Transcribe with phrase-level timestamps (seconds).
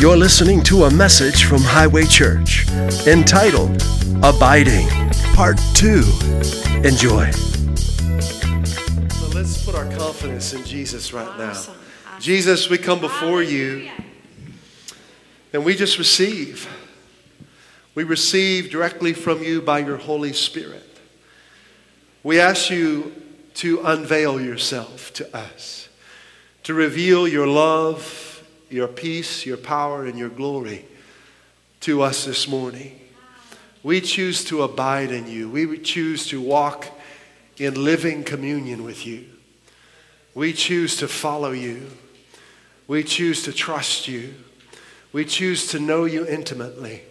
[0.00, 2.66] You're listening to a message from Highway Church
[3.06, 3.70] entitled
[4.22, 4.88] Abiding,
[5.34, 6.02] Part 2.
[6.82, 7.30] Enjoy.
[9.10, 11.62] So let's put our confidence in Jesus right now.
[12.18, 13.90] Jesus, we come before you
[15.52, 16.66] and we just receive.
[17.94, 20.98] We receive directly from you by your Holy Spirit.
[22.22, 23.12] We ask you
[23.56, 25.90] to unveil yourself to us,
[26.62, 28.31] to reveal your love,
[28.72, 30.84] your peace, your power, and your glory
[31.80, 32.98] to us this morning.
[33.82, 35.48] We choose to abide in you.
[35.48, 36.86] We choose to walk
[37.58, 39.26] in living communion with you.
[40.34, 41.90] We choose to follow you.
[42.86, 44.34] We choose to trust you.
[45.12, 47.02] We choose to know you intimately.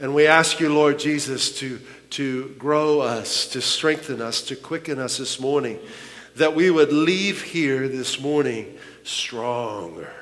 [0.00, 1.80] And we ask you, Lord Jesus, to,
[2.10, 5.78] to grow us, to strengthen us, to quicken us this morning,
[6.36, 10.12] that we would leave here this morning stronger,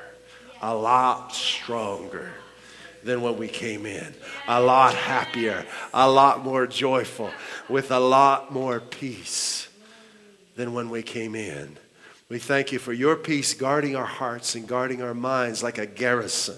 [0.61, 2.31] a lot stronger
[3.03, 4.13] than when we came in,
[4.47, 7.31] a lot happier, a lot more joyful,
[7.69, 9.67] with a lot more peace
[10.55, 11.77] than when we came in.
[12.29, 15.85] We thank you for your peace guarding our hearts and guarding our minds like a
[15.85, 16.57] garrison.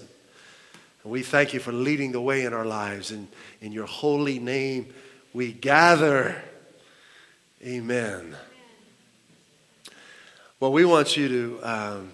[1.04, 3.12] And we thank you for leading the way in our lives.
[3.12, 3.28] And
[3.60, 4.92] in your holy name,
[5.32, 6.42] we gather.
[7.64, 8.34] Amen.
[10.58, 12.12] Well, we want you to, um,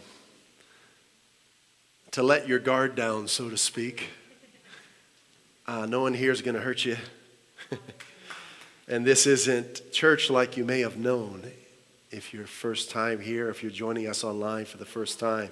[2.17, 4.09] to let your guard down, so to speak.
[5.67, 6.97] Uh, no one here is going to hurt you.
[8.89, 11.43] and this isn't church like you may have known
[12.11, 15.51] if you're first time here, if you're joining us online for the first time.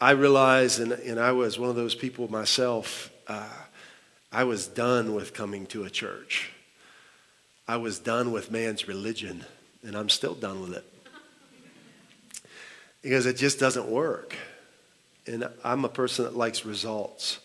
[0.00, 3.48] I realized, and, and I was one of those people myself, uh,
[4.32, 6.50] I was done with coming to a church.
[7.68, 9.44] I was done with man's religion,
[9.84, 10.84] and I'm still done with it.
[13.00, 14.34] Because it just doesn't work.
[15.26, 17.38] And I'm a person that likes results.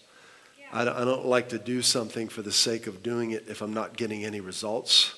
[0.72, 3.62] I don't, I don't like to do something for the sake of doing it if
[3.62, 5.16] I'm not getting any results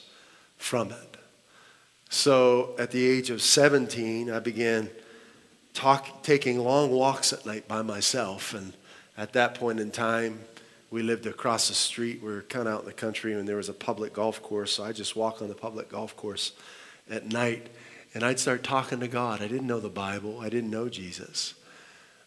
[0.57, 1.17] from it.
[2.09, 4.89] So at the age of 17, I began
[5.73, 8.53] talk, taking long walks at night by myself.
[8.53, 8.73] And
[9.17, 10.39] at that point in time,
[10.91, 12.21] we lived across the street.
[12.21, 14.73] We were kind of out in the country, and there was a public golf course.
[14.73, 16.53] So I just walk on the public golf course
[17.09, 17.67] at night,
[18.13, 19.41] and I'd start talking to God.
[19.41, 21.53] I didn't know the Bible, I didn't know Jesus,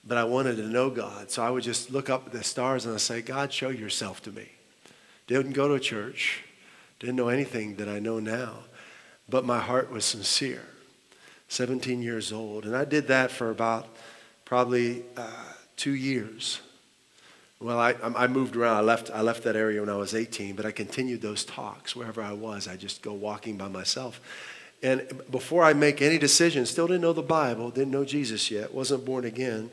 [0.04, 1.30] but I wanted to know God.
[1.30, 4.22] So I would just look up at the stars and I'd say, God, show yourself
[4.22, 4.48] to me.
[5.26, 6.44] Didn't go to church,
[6.98, 8.54] didn't know anything that I know now,
[9.28, 10.66] but my heart was sincere.
[11.52, 12.64] 17 years old.
[12.64, 13.86] And I did that for about
[14.46, 15.28] probably uh,
[15.76, 16.60] two years.
[17.60, 18.78] Well, I, I moved around.
[18.78, 21.94] I left, I left that area when I was 18, but I continued those talks
[21.94, 22.66] wherever I was.
[22.66, 24.20] I just go walking by myself.
[24.82, 28.74] And before I make any decision, still didn't know the Bible, didn't know Jesus yet,
[28.74, 29.70] wasn't born again.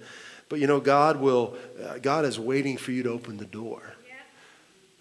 [0.50, 3.81] But you know, God will, uh, God is waiting for you to open the door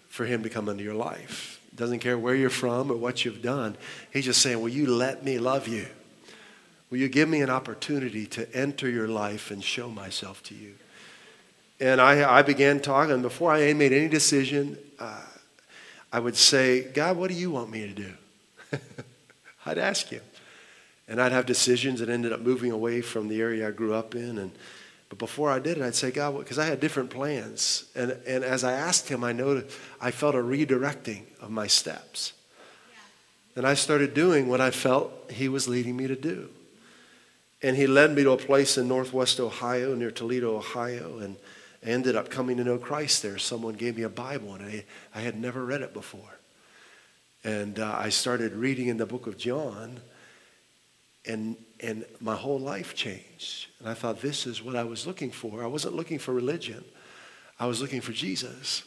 [0.09, 1.61] for Him to come into your life.
[1.75, 3.77] Doesn't care where you're from or what you've done.
[4.11, 5.85] He's just saying, Will you let me love you?
[6.89, 10.73] Will you give me an opportunity to enter your life and show myself to you?
[11.79, 13.21] And I, I began talking.
[13.21, 15.21] Before I made any decision, uh,
[16.11, 18.13] I would say, God, what do you want me to do?
[19.65, 20.21] I'd ask him.
[21.07, 24.13] And I'd have decisions that ended up moving away from the area I grew up
[24.13, 24.37] in.
[24.37, 24.51] And,
[25.09, 27.85] but before I did it, I'd say, God, because I had different plans.
[27.95, 32.33] And, and as I asked him, I noted, I felt a redirecting of my steps.
[33.55, 36.49] And I started doing what I felt he was leading me to do.
[37.61, 41.35] And he led me to a place in northwest Ohio, near Toledo, Ohio, and
[41.83, 43.37] I ended up coming to know Christ there.
[43.37, 46.38] Someone gave me a Bible, and I, I had never read it before.
[47.43, 49.99] And uh, I started reading in the book of John,
[51.25, 53.67] and, and my whole life changed.
[53.79, 55.63] And I thought, this is what I was looking for.
[55.63, 56.83] I wasn't looking for religion,
[57.59, 58.83] I was looking for Jesus.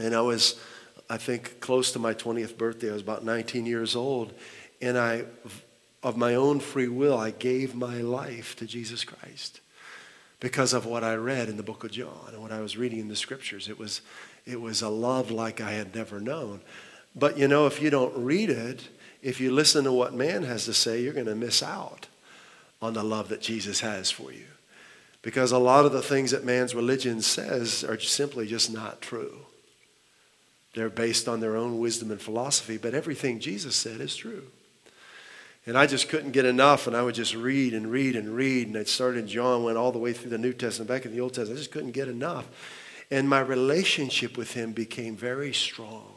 [0.00, 0.60] And I was,
[1.08, 2.90] I think, close to my 20th birthday.
[2.90, 4.32] I was about 19 years old,
[4.82, 5.26] and I
[6.04, 9.60] of my own free will, I gave my life to Jesus Christ
[10.38, 12.98] because of what I read in the book of John and what I was reading
[12.98, 13.68] in the scriptures.
[13.68, 14.02] It was,
[14.44, 16.60] it was a love like I had never known.
[17.14, 18.88] But you know, if you don't read it,
[19.22, 22.08] if you listen to what man has to say, you're going to miss out
[22.82, 24.46] on the love that Jesus has for you.
[25.22, 29.38] Because a lot of the things that man's religion says are simply just not true.
[30.74, 34.44] They're based on their own wisdom and philosophy, but everything Jesus said is true.
[35.66, 38.66] And I just couldn't get enough, and I would just read and read and read.
[38.66, 41.12] And I started in John, went all the way through the New Testament, back in
[41.12, 41.58] the Old Testament.
[41.58, 42.46] I just couldn't get enough.
[43.10, 46.13] And my relationship with him became very strong.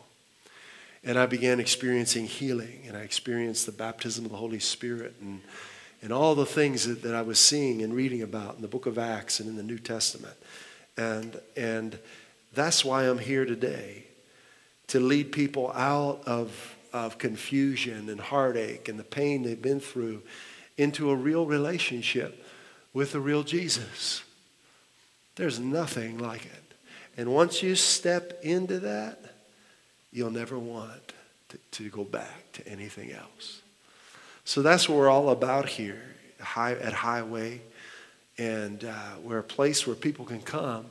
[1.08, 5.16] And I began experiencing healing, and I experienced the baptism of the Holy Spirit.
[5.22, 5.40] And,
[6.02, 8.88] and all the things that, that I was seeing and reading about in the book
[8.88, 10.36] of Acts and in the New Testament.
[10.98, 11.98] And, and
[12.54, 14.04] that's why I'm here today
[14.88, 20.24] to lead people out of, of confusion and heartache and the pain they've been through
[20.78, 22.46] into a real relationship
[22.94, 24.24] with the real Jesus.
[25.38, 26.74] There's nothing like it.
[27.16, 29.27] And once you step into that,
[30.12, 31.14] you'll never want
[31.50, 33.62] to, to go back to anything else.
[34.46, 36.02] So that's what we're all about here
[36.40, 37.62] high, at Highway.
[38.38, 40.86] And uh, we're a place where people can come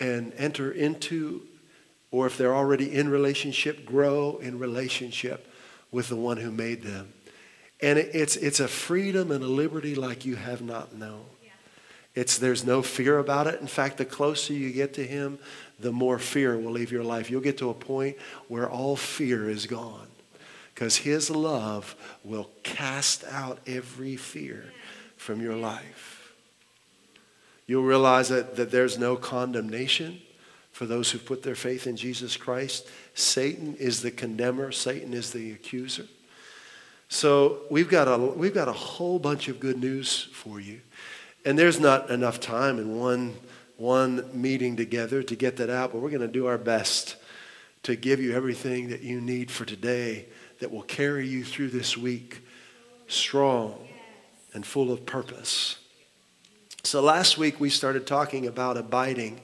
[0.00, 1.42] and enter into,
[2.10, 5.52] or if they're already in relationship, grow in relationship
[5.90, 7.12] with the one who made them.
[7.80, 11.24] And it, it's, it's a freedom and a liberty like you have not known.
[12.14, 13.60] It's, there's no fear about it.
[13.60, 15.38] In fact, the closer you get to Him,
[15.78, 17.30] the more fear will leave your life.
[17.30, 18.16] You'll get to a point
[18.48, 20.08] where all fear is gone
[20.74, 24.72] because His love will cast out every fear
[25.16, 26.34] from your life.
[27.66, 30.20] You'll realize that, that there's no condemnation
[30.72, 32.88] for those who put their faith in Jesus Christ.
[33.14, 36.06] Satan is the condemner, Satan is the accuser.
[37.08, 40.80] So we've got a, we've got a whole bunch of good news for you.
[41.44, 43.34] And there's not enough time in one,
[43.78, 47.16] one meeting together to get that out, but we're going to do our best
[47.84, 50.26] to give you everything that you need for today
[50.58, 52.42] that will carry you through this week
[53.06, 53.88] strong
[54.52, 55.78] and full of purpose.
[56.82, 59.40] So last week we started talking about abiding.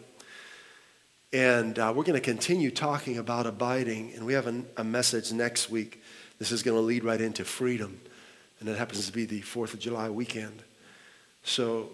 [1.33, 4.15] And uh, we're going to continue talking about abiding.
[4.15, 6.03] And we have a, a message next week.
[6.41, 8.01] This is going to lead right into freedom.
[8.59, 10.63] And it happens to be the 4th of July weekend.
[11.45, 11.91] So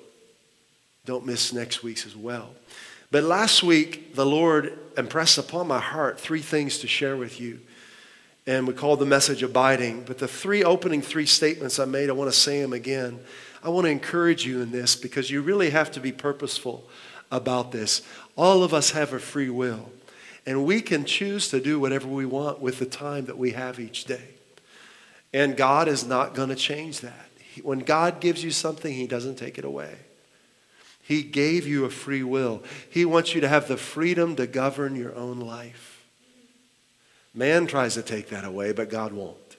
[1.05, 2.55] don't miss next week's as well.
[3.11, 7.61] But last week, the Lord impressed upon my heart three things to share with you.
[8.47, 10.05] And we called the message abiding.
[10.05, 13.21] But the three opening three statements I made, I want to say them again.
[13.63, 16.89] I want to encourage you in this because you really have to be purposeful
[17.31, 18.03] about this.
[18.37, 19.91] All of us have a free will,
[20.47, 23.79] and we can choose to do whatever we want with the time that we have
[23.79, 24.29] each day.
[25.33, 27.29] And God is not going to change that.
[27.63, 29.97] When God gives you something, He doesn't take it away.
[31.11, 32.63] He gave you a free will.
[32.89, 36.07] He wants you to have the freedom to govern your own life.
[37.35, 39.57] Man tries to take that away, but God won't.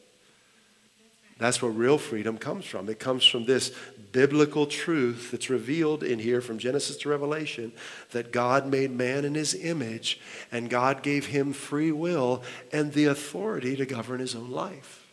[1.40, 2.88] That's where real freedom comes from.
[2.88, 3.76] It comes from this
[4.14, 7.74] biblical truth that's revealed in here from Genesis to Revelation
[8.12, 10.22] that God made man in his image
[10.54, 15.06] and God gave him free will and the authority to govern his own life.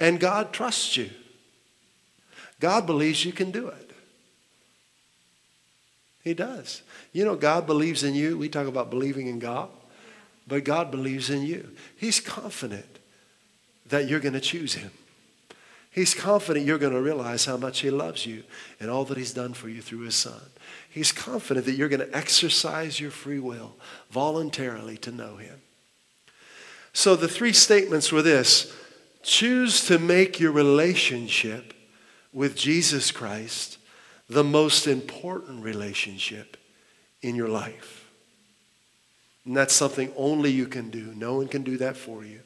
[0.00, 1.10] And God trusts you.
[2.58, 3.91] God believes you can do it.
[6.22, 6.82] He does.
[7.12, 8.38] You know, God believes in you.
[8.38, 9.68] We talk about believing in God,
[10.46, 11.70] but God believes in you.
[11.96, 12.98] He's confident
[13.88, 14.90] that you're going to choose Him.
[15.90, 18.44] He's confident you're going to realize how much He loves you
[18.80, 20.40] and all that He's done for you through His Son.
[20.88, 23.74] He's confident that you're going to exercise your free will
[24.10, 25.60] voluntarily to know Him.
[26.92, 28.72] So the three statements were this
[29.22, 31.74] choose to make your relationship
[32.32, 33.78] with Jesus Christ
[34.32, 36.56] the most important relationship
[37.22, 38.10] in your life.
[39.44, 41.12] And that's something only you can do.
[41.16, 42.40] No one can do that for you.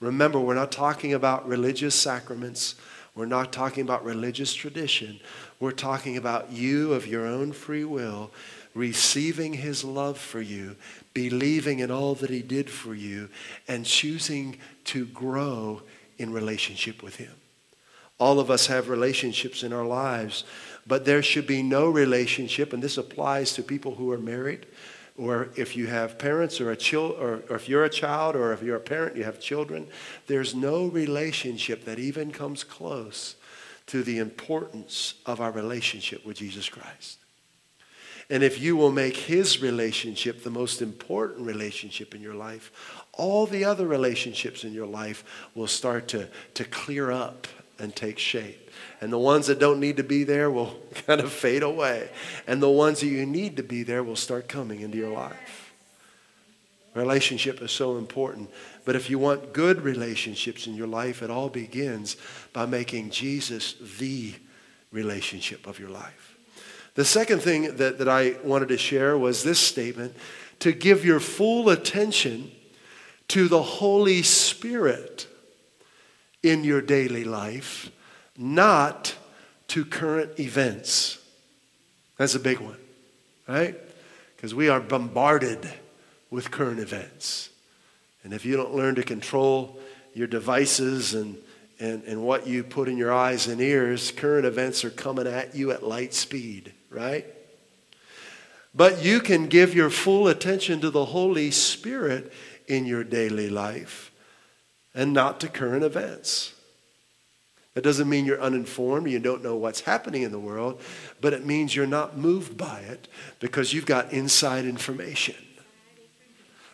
[0.00, 2.76] Remember, we're not talking about religious sacraments.
[3.14, 5.20] We're not talking about religious tradition.
[5.58, 8.30] We're talking about you of your own free will
[8.76, 10.76] receiving his love for you,
[11.14, 13.28] believing in all that he did for you,
[13.66, 15.80] and choosing to grow
[16.18, 17.32] in relationship with him.
[18.18, 20.44] All of us have relationships in our lives,
[20.86, 24.66] but there should be no relationship, and this applies to people who are married,
[25.18, 28.52] or if you have parents or a child, or, or if you're a child, or
[28.52, 29.86] if you're a parent, you have children.
[30.26, 33.36] There's no relationship that even comes close
[33.86, 37.18] to the importance of our relationship with Jesus Christ.
[38.28, 43.46] And if you will make his relationship the most important relationship in your life, all
[43.46, 45.24] the other relationships in your life
[45.54, 47.46] will start to, to clear up
[47.78, 48.65] and take shape.
[49.00, 50.74] And the ones that don't need to be there will
[51.06, 52.08] kind of fade away.
[52.46, 55.74] And the ones that you need to be there will start coming into your life.
[56.94, 58.50] Relationship is so important.
[58.86, 62.16] But if you want good relationships in your life, it all begins
[62.54, 64.34] by making Jesus the
[64.92, 66.36] relationship of your life.
[66.94, 70.16] The second thing that, that I wanted to share was this statement
[70.60, 72.50] to give your full attention
[73.28, 75.26] to the Holy Spirit
[76.42, 77.90] in your daily life,
[78.38, 79.14] not
[79.68, 81.18] to current events.
[82.16, 82.78] That's a big one,
[83.46, 83.76] right?
[84.36, 85.68] Because we are bombarded
[86.30, 87.50] with current events.
[88.22, 89.78] And if you don't learn to control
[90.14, 91.36] your devices and
[91.78, 95.54] and, and what you put in your eyes and ears, current events are coming at
[95.54, 97.26] you at light speed, right?
[98.74, 102.32] But you can give your full attention to the Holy Spirit
[102.66, 104.10] in your daily life
[104.94, 106.54] and not to current events.
[107.76, 110.80] That doesn't mean you're uninformed, you don't know what's happening in the world,
[111.20, 113.06] but it means you're not moved by it
[113.38, 115.34] because you've got inside information.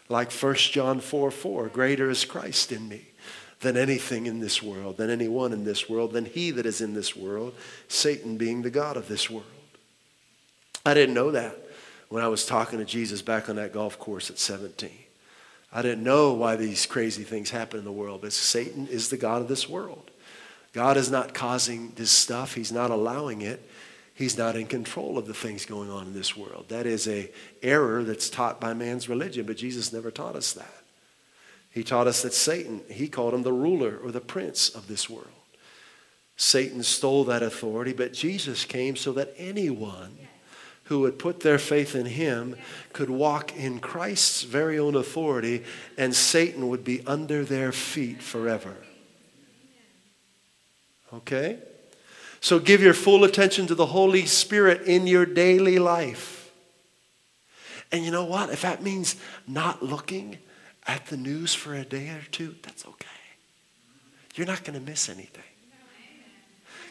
[0.09, 3.09] Like 1 John 4 4, greater is Christ in me
[3.59, 6.95] than anything in this world, than anyone in this world, than he that is in
[6.95, 7.57] this world,
[7.89, 9.47] Satan being the God of this world.
[10.87, 11.59] I didn't know that
[12.11, 14.89] when I was talking to Jesus back on that golf course at 17.
[15.73, 19.17] I didn't know why these crazy things happen in the world, but Satan is the
[19.17, 20.12] God of this world.
[20.73, 23.69] God is not causing this stuff, He's not allowing it.
[24.15, 26.67] He's not in control of the things going on in this world.
[26.69, 27.31] That is a
[27.63, 30.83] error that's taught by man's religion, but Jesus never taught us that.
[31.71, 35.09] He taught us that Satan, he called him the ruler or the prince of this
[35.09, 35.29] world.
[36.37, 40.17] Satan stole that authority, but Jesus came so that anyone
[40.85, 42.57] who would put their faith in him
[42.93, 45.65] could walk in Christ's very own authority,
[45.97, 48.77] and Satan would be under their feet forever.
[51.15, 51.59] Okay?
[52.41, 56.51] So give your full attention to the Holy Spirit in your daily life.
[57.93, 58.51] And you know what?
[58.51, 59.17] If that means
[59.47, 60.39] not looking
[60.87, 63.07] at the news for a day or two, that's okay.
[64.35, 65.45] You're not going to miss anything.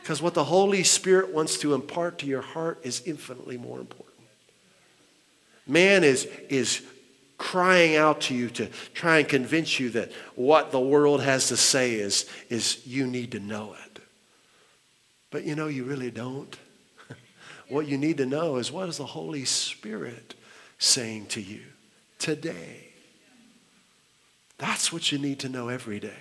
[0.02, 4.08] Because what the Holy Spirit wants to impart to your heart is infinitely more important.
[5.68, 6.82] Man is, is
[7.38, 11.58] crying out to you to try and convince you that what the world has to
[11.58, 13.91] say is, is you need to know it.
[15.32, 16.56] But you know, you really don't.
[17.70, 20.36] what you need to know is what is the Holy Spirit
[20.78, 21.62] saying to you
[22.20, 22.90] today?
[24.58, 26.14] That's what you need to know every day.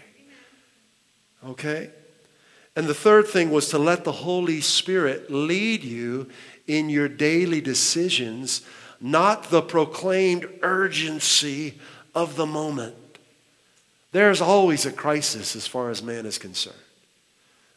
[1.44, 1.90] Okay?
[2.76, 6.30] And the third thing was to let the Holy Spirit lead you
[6.66, 8.62] in your daily decisions,
[9.00, 11.78] not the proclaimed urgency
[12.14, 12.94] of the moment.
[14.12, 16.76] There's always a crisis as far as man is concerned.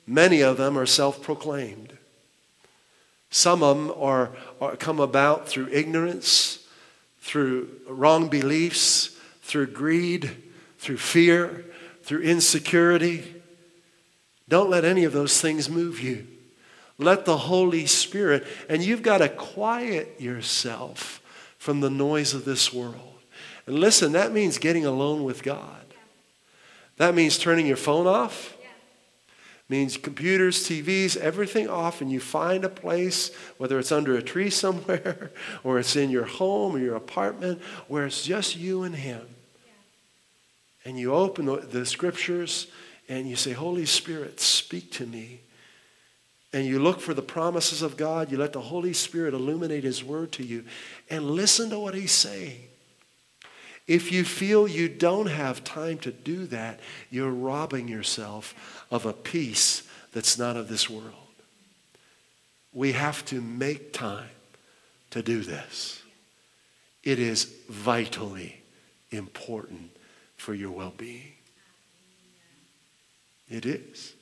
[0.06, 1.98] Many of them are self proclaimed.
[3.30, 4.32] Some of them are,
[4.62, 6.68] are, come about through ignorance,
[7.22, 10.30] through wrong beliefs, through greed,
[10.78, 11.66] through fear,
[12.04, 13.42] through insecurity.
[14.50, 16.28] Don't let any of those things move you.
[17.00, 21.22] Let the Holy Spirit, and you've got to quiet yourself
[21.58, 23.20] from the noise of this world.
[23.66, 25.86] And listen, that means getting alone with God.
[26.98, 28.56] That means turning your phone off
[29.74, 34.50] means computers, TVs, everything off, and you find a place, whether it's under a tree
[34.63, 35.32] somewhere
[35.63, 39.25] or it's in your home or your apartment, where it's just you and Him.
[40.86, 42.68] And you open the, the scriptures
[43.10, 45.42] and you say, Holy Spirit, speak to me.
[46.53, 48.32] And you look for the promises of God.
[48.32, 50.65] You let the Holy Spirit illuminate His word to you
[51.10, 52.62] and listen to what He's saying.
[53.88, 59.12] If you feel you don't have time to do that, you're robbing yourself of a
[59.12, 59.82] peace
[60.12, 61.16] that's not of this world.
[62.72, 64.30] We have to make time
[65.10, 66.04] to do this.
[67.04, 68.62] It is vitally
[69.10, 69.90] important
[70.38, 71.34] for your well being.
[73.50, 74.14] It is.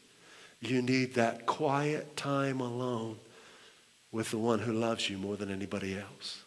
[0.61, 3.17] You need that quiet time alone
[4.09, 6.43] with the one who loves you more than anybody else.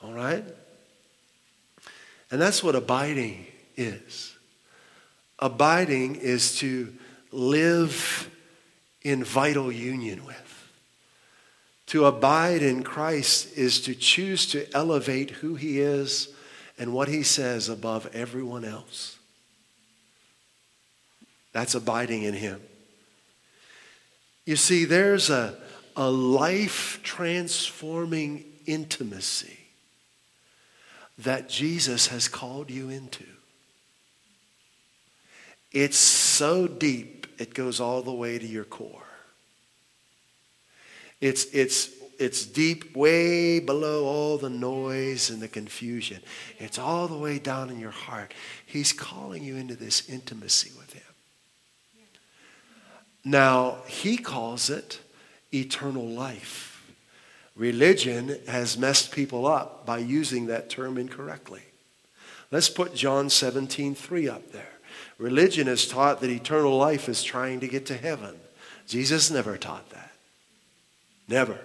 [0.00, 0.44] All right?
[2.30, 3.46] And that's what abiding
[3.76, 4.36] is.
[5.40, 6.92] Abiding is to
[7.32, 8.30] live
[9.02, 10.38] in vital union with.
[11.86, 16.28] To abide in Christ is to choose to elevate who he is
[16.78, 19.18] and what he says above everyone else.
[21.52, 22.60] That's abiding in him.
[24.46, 25.56] You see, there's a,
[25.96, 29.58] a life transforming intimacy
[31.18, 33.24] that Jesus has called you into.
[35.70, 39.02] It's so deep, it goes all the way to your core.
[41.20, 46.20] It's, it's, it's deep, way below all the noise and the confusion.
[46.60, 48.32] It's all the way down in your heart.
[48.64, 51.02] He's calling you into this intimacy with Him.
[53.24, 55.00] Now, He calls it
[55.52, 56.80] eternal life.
[57.56, 61.62] Religion has messed people up by using that term incorrectly.
[62.52, 64.71] Let's put John 17, 3 up there.
[65.18, 68.34] Religion has taught that eternal life is trying to get to heaven.
[68.86, 70.12] Jesus never taught that.
[71.28, 71.58] Never.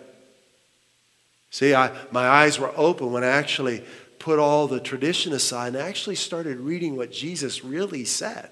[1.49, 3.83] See, I, my eyes were open when I actually
[4.19, 8.51] put all the tradition aside and actually started reading what Jesus really said.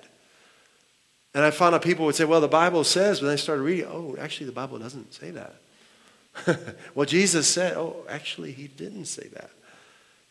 [1.33, 3.61] And I found out people would say, well, the Bible says, but then I started
[3.61, 5.55] reading, oh, actually, the Bible doesn't say that.
[6.95, 9.49] well, Jesus said, oh, actually, he didn't say that.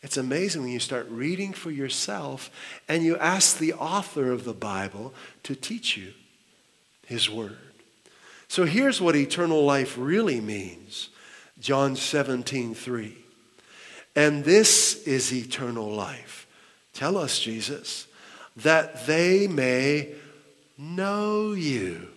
[0.05, 2.51] It's amazing when you start reading for yourself
[2.87, 6.13] and you ask the author of the Bible to teach you
[7.07, 7.57] his word.
[8.47, 11.09] So here's what eternal life really means
[11.59, 13.17] John 17, 3.
[14.15, 16.45] And this is eternal life.
[16.93, 18.05] Tell us, Jesus,
[18.57, 20.13] that they may
[20.77, 22.09] know you.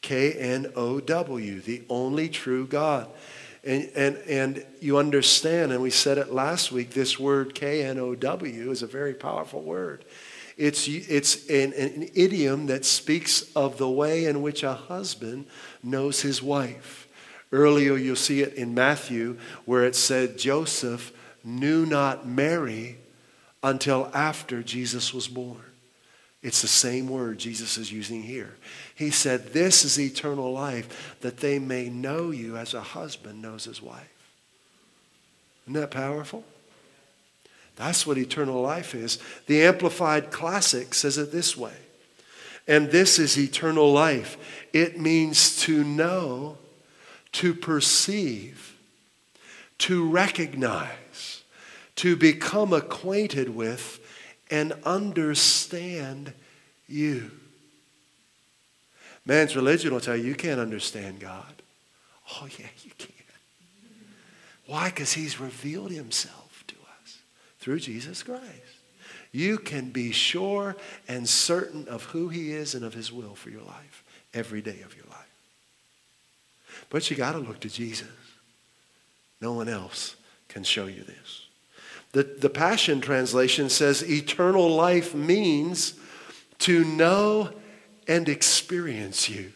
[0.00, 3.10] K N O W, the only true God.
[3.66, 7.98] And, and, and you understand, and we said it last week, this word K N
[7.98, 10.04] O W is a very powerful word.
[10.56, 15.46] It's, it's an, an idiom that speaks of the way in which a husband
[15.82, 17.08] knows his wife.
[17.50, 22.98] Earlier, you'll see it in Matthew where it said Joseph knew not Mary
[23.62, 25.62] until after Jesus was born.
[26.44, 28.54] It's the same word Jesus is using here.
[28.94, 33.64] He said, This is eternal life, that they may know you as a husband knows
[33.64, 34.12] his wife.
[35.64, 36.44] Isn't that powerful?
[37.76, 39.18] That's what eternal life is.
[39.46, 41.72] The Amplified Classic says it this way.
[42.68, 44.36] And this is eternal life.
[44.74, 46.58] It means to know,
[47.32, 48.76] to perceive,
[49.78, 51.42] to recognize,
[51.96, 53.98] to become acquainted with,
[54.54, 56.32] and understand
[56.86, 57.28] you.
[59.26, 61.60] Man's religion will tell you you can't understand God.
[62.34, 63.10] Oh, yeah, you can.
[64.66, 64.90] Why?
[64.90, 67.18] Because he's revealed himself to us
[67.58, 68.44] through Jesus Christ.
[69.32, 70.76] You can be sure
[71.08, 74.82] and certain of who he is and of his will for your life every day
[74.84, 75.18] of your life.
[76.90, 78.06] But you got to look to Jesus.
[79.40, 80.14] No one else
[80.46, 81.43] can show you this.
[82.14, 85.94] The, the Passion Translation says eternal life means
[86.60, 87.50] to know
[88.06, 89.52] and experience you.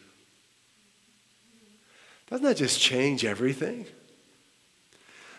[2.28, 3.86] Doesn't that just change everything?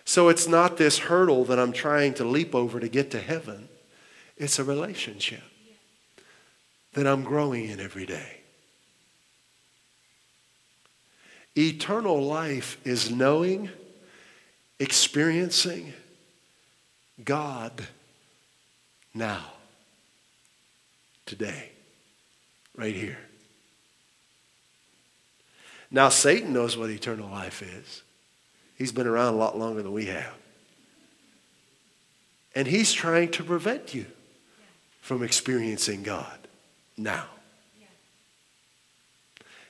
[0.06, 3.68] So it's not this hurdle that I'm trying to leap over to get to heaven.
[4.38, 5.44] It's a relationship
[6.94, 8.38] that I'm growing in every day.
[11.58, 13.70] Eternal life is knowing,
[14.80, 15.92] experiencing
[17.24, 17.88] God
[19.14, 19.44] now
[21.26, 21.70] today,
[22.76, 23.18] right here.
[25.92, 28.04] Now, Satan knows what eternal life is.
[28.78, 30.34] He's been around a lot longer than we have.
[32.56, 34.06] And he's trying to prevent you
[35.02, 36.40] from experiencing God
[36.98, 37.26] now.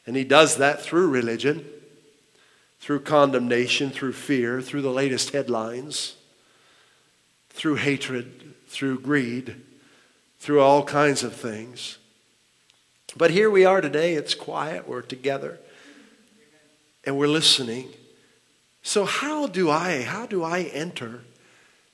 [0.05, 1.65] And he does that through religion,
[2.79, 6.15] through condemnation, through fear, through the latest headlines,
[7.49, 9.55] through hatred, through greed,
[10.39, 11.97] through all kinds of things.
[13.17, 14.13] But here we are today.
[14.13, 14.87] It's quiet.
[14.87, 15.59] We're together.
[17.03, 17.89] And we're listening.
[18.83, 21.21] So how do I how do I enter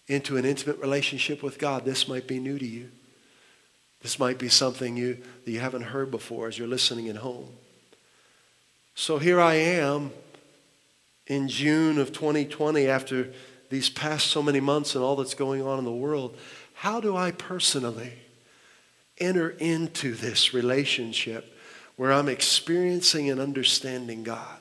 [0.07, 1.85] into an intimate relationship with God?
[1.85, 2.89] This might be new to you.
[4.01, 7.47] This might be something you that you haven't heard before as you're listening at home.
[8.93, 10.11] So here I am
[11.27, 13.33] in June of 2020 after
[13.69, 16.37] these past so many months and all that's going on in the world.
[16.75, 18.13] How do I personally
[19.17, 21.55] enter into this relationship
[21.95, 24.59] where I'm experiencing and understanding God?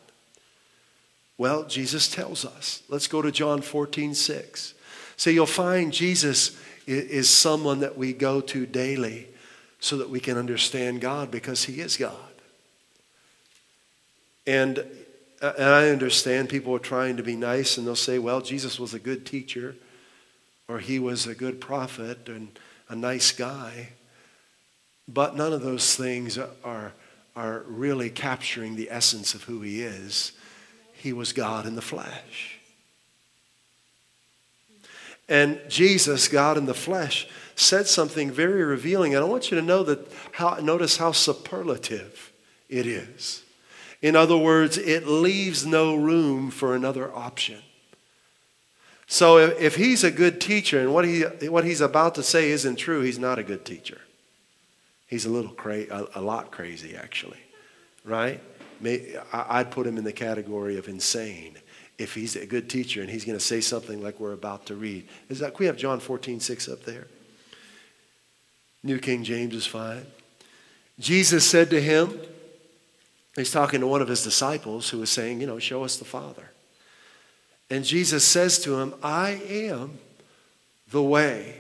[1.36, 2.82] Well, Jesus tells us.
[2.88, 4.74] Let's go to John 14, 6.
[5.16, 9.28] So you'll find Jesus is someone that we go to daily
[9.80, 12.14] so that we can understand God because he is God.
[14.46, 14.84] And,
[15.52, 18.94] and I understand people are trying to be nice and they'll say, well, Jesus was
[18.94, 19.76] a good teacher
[20.68, 23.90] or he was a good prophet and a nice guy.
[25.06, 26.92] But none of those things are,
[27.36, 30.32] are really capturing the essence of who he is.
[30.94, 32.58] He was God in the flesh.
[35.28, 39.14] And Jesus, God in the flesh, said something very revealing.
[39.14, 42.32] And I want you to know that how, notice how superlative
[42.68, 43.43] it is.
[44.04, 47.62] In other words, it leaves no room for another option.
[49.06, 52.50] So if, if he's a good teacher and what, he, what he's about to say
[52.50, 54.02] isn't true, he's not a good teacher.
[55.06, 57.38] He's a little crazy, a, a, lot crazy, actually,
[58.04, 58.42] right?
[58.78, 61.56] May, I, I'd put him in the category of insane
[61.96, 64.74] if he's a good teacher and he's going to say something like we're about to
[64.74, 65.08] read.
[65.30, 67.06] Is that, we have John 14, 6 up there?
[68.82, 70.04] New King James is fine.
[70.98, 72.20] Jesus said to him,
[73.36, 76.04] He's talking to one of his disciples who was saying, You know, show us the
[76.04, 76.50] Father.
[77.70, 79.98] And Jesus says to him, I am
[80.90, 81.56] the way,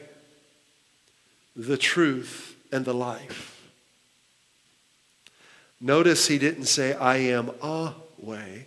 [1.56, 3.50] the truth, and the life.
[5.80, 8.66] Notice he didn't say, I am a way,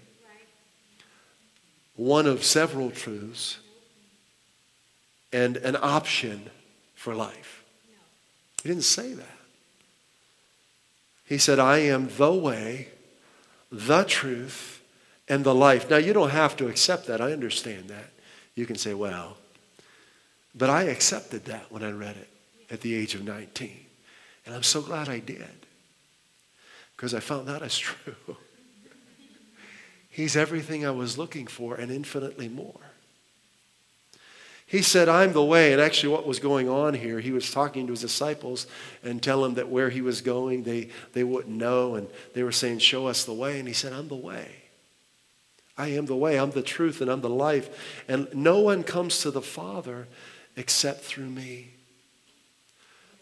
[1.96, 3.60] one of several truths,
[5.32, 6.50] and an option
[6.96, 7.64] for life.
[8.62, 9.38] He didn't say that.
[11.26, 12.90] He said, I am the way,
[13.72, 14.78] the truth,
[15.30, 15.90] and the life.
[15.90, 17.22] Now, you don't have to accept that.
[17.22, 18.12] I understand that.
[18.56, 19.38] You can say, well,
[20.56, 22.30] but I accepted that when I read it
[22.72, 23.72] at the age of 19.
[24.46, 25.46] And I'm so glad I did
[26.96, 28.38] because I found that is true.
[30.10, 32.80] He's everything I was looking for and infinitely more.
[34.68, 35.72] He said, I'm the way.
[35.72, 38.68] And actually, what was going on here, he was talking to his disciples
[39.02, 41.96] and telling them that where he was going, they, they wouldn't know.
[41.96, 43.60] And they were saying, Show us the way.
[43.60, 44.52] And he said, I'm the way.
[45.78, 46.38] I am the way.
[46.38, 48.04] I'm the truth and I'm the life.
[48.10, 50.08] And no one comes to the Father
[50.58, 51.70] except through me.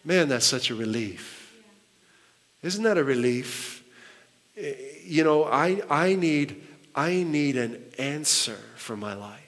[0.04, 1.54] Man, that's such a relief.
[2.62, 3.84] Isn't that a relief?
[4.56, 9.45] Eh, you know, I, I, need, I need an answer for my life.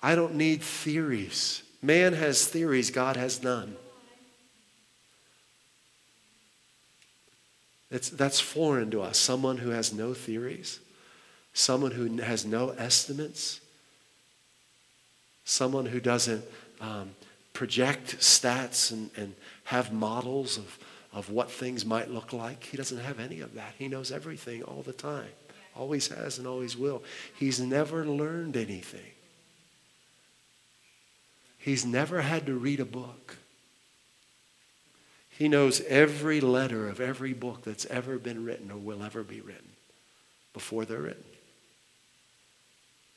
[0.00, 1.62] I don't need theories.
[1.82, 3.76] Man has theories, God has none.
[7.90, 9.18] It's, that's foreign to us.
[9.18, 10.80] Someone who has no theories,
[11.52, 13.60] someone who has no estimates,
[15.44, 16.44] someone who doesn't
[16.80, 17.10] um,
[17.52, 19.34] project stats and, and
[19.64, 20.78] have models of,
[21.12, 22.62] of what things might look like.
[22.64, 23.74] He doesn't have any of that.
[23.76, 25.28] He knows everything all the time,
[25.74, 27.02] always has and always will.
[27.36, 29.10] He's never learned anything.
[31.60, 33.36] He's never had to read a book.
[35.28, 39.42] He knows every letter of every book that's ever been written or will ever be
[39.42, 39.68] written
[40.54, 41.24] before they're written.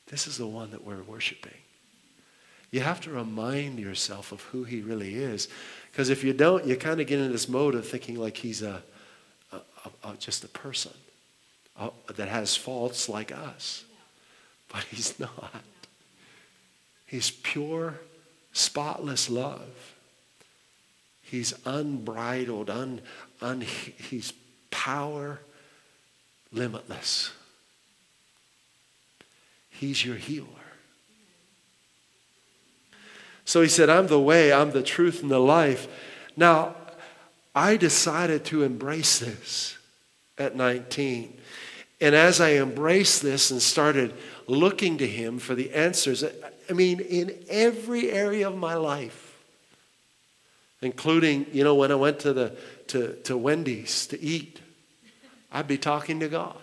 [0.08, 1.54] This is the one that we're worshiping.
[2.70, 5.48] You have to remind yourself of who he really is.
[5.92, 8.62] Because if you don't, you kind of get in this mode of thinking like he's
[8.62, 8.84] a,
[9.54, 9.60] a,
[10.04, 10.92] a just a person
[11.80, 13.86] uh, that has faults like us.
[14.68, 15.64] But he's not.
[17.06, 18.00] He's pure
[18.54, 19.96] spotless love.
[21.22, 23.02] He's unbridled, un,
[23.42, 24.34] un, he's
[24.70, 25.40] power
[26.52, 27.32] limitless.
[29.70, 30.48] He's your healer.
[33.46, 35.88] So he said, I'm the way, I'm the truth, and the life.
[36.38, 36.76] Now,
[37.54, 39.78] I decided to embrace this
[40.38, 41.38] at 19.
[42.00, 44.14] And as I embraced this and started
[44.48, 46.24] looking to him for the answers,
[46.74, 49.38] I mean, in every area of my life,
[50.82, 52.58] including, you know, when I went to, the,
[52.88, 54.60] to, to Wendy's to eat,
[55.52, 56.58] I'd be talking to God.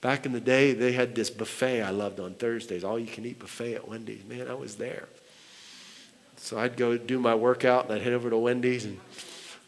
[0.00, 3.24] Back in the day, they had this buffet I loved on Thursdays, all you can
[3.24, 4.24] eat buffet at Wendy's.
[4.24, 5.08] Man, I was there.
[6.38, 9.00] So I'd go do my workout and I'd head over to Wendy's and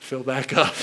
[0.00, 0.74] fill back up.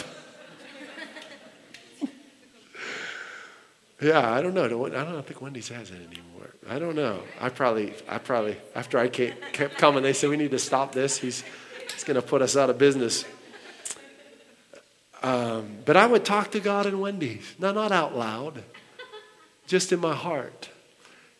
[4.04, 4.86] Yeah, I don't know.
[4.86, 6.50] I don't think Wendy's has it anymore.
[6.70, 7.22] I don't know.
[7.39, 11.18] I probably, I probably, after I kept coming, they said, we need to stop this.
[11.18, 11.44] He's,
[11.92, 13.26] he's going to put us out of business.
[15.22, 17.56] Um, but I would talk to God in Wendy's.
[17.58, 18.63] Now, not out loud,
[19.68, 20.70] just in my heart.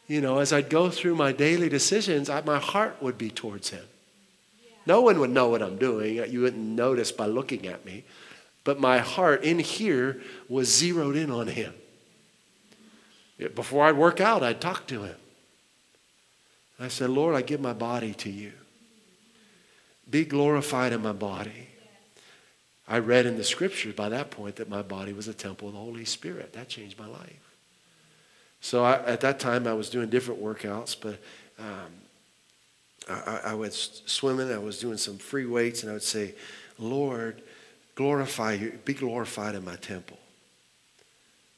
[0.08, 3.70] You know, as I'd go through my daily decisions, I, my heart would be towards
[3.70, 3.84] Him.
[4.86, 6.16] No one would know what I'm doing.
[6.32, 8.04] You wouldn't notice by looking at me.
[8.64, 11.74] But my heart in here was zeroed in on Him.
[13.50, 15.16] Before I'd work out, I'd talk to him.
[16.80, 18.52] I said, Lord, I give my body to you.
[20.10, 21.70] Be glorified in my body.
[22.88, 25.74] I read in the scriptures by that point that my body was a temple of
[25.74, 26.54] the Holy Spirit.
[26.54, 27.56] That changed my life.
[28.60, 31.20] So I, at that time, I was doing different workouts, but
[31.60, 31.92] um,
[33.10, 34.52] I, I was swimming.
[34.52, 36.36] I was doing some free weights, and I would say,
[36.78, 37.42] Lord,
[37.96, 40.18] glorify you, be glorified in my temple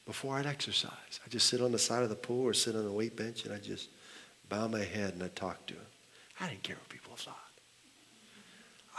[0.06, 1.20] before I'd exercise.
[1.24, 3.44] I'd just sit on the side of the pool or sit on the weight bench
[3.44, 3.88] and I'd just
[4.48, 5.82] bow my head and I'd talk to him.
[6.40, 7.34] I didn't care what people thought.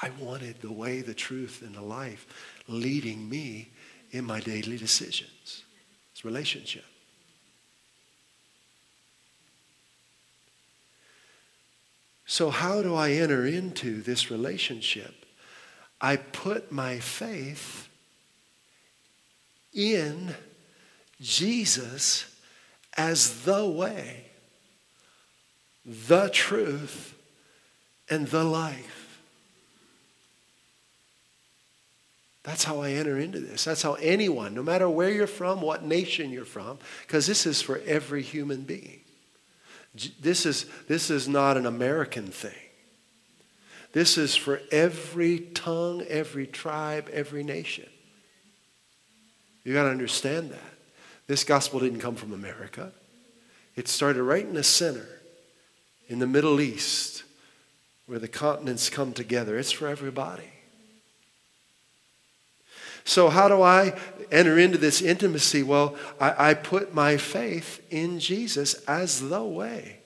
[0.02, 2.28] I wanted the way, the truth, and the life
[2.68, 3.70] leading me
[4.12, 5.64] in my daily decisions.
[6.12, 6.86] It's relationship.
[12.26, 15.26] So, how do I enter into this relationship?
[16.02, 17.88] I put my faith
[19.74, 20.36] in
[21.20, 22.26] Jesus
[22.96, 24.26] as the way,
[25.86, 27.16] the truth,
[28.10, 29.20] and the life.
[32.44, 33.66] That's how I enter into this.
[33.66, 37.62] That's how anyone, no matter where you're from, what nation you're from, because this is
[37.62, 39.02] for every human being.
[40.22, 42.54] This is, this is not an American thing.
[43.92, 47.90] This is for every tongue, every tribe, every nation.
[49.64, 50.77] You got to understand that.
[51.28, 52.92] This gospel didn't come from America.
[53.76, 55.08] It started right in the center,
[56.08, 57.24] in the Middle East,
[58.06, 59.58] where the continents come together.
[59.58, 60.50] It's for everybody.
[63.04, 63.98] So, how do I
[64.32, 65.64] enter into this intimacy?
[65.64, 70.00] Well, I, I, put my faith in Jesus as the way.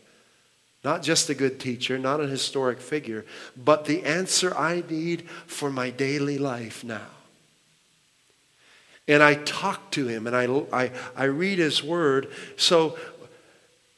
[0.84, 5.72] Not just a good teacher, not a historic figure, but the answer I need for
[5.72, 7.08] my daily life now.
[9.08, 12.32] And I talk to him and I, I, I read his word.
[12.56, 12.98] So,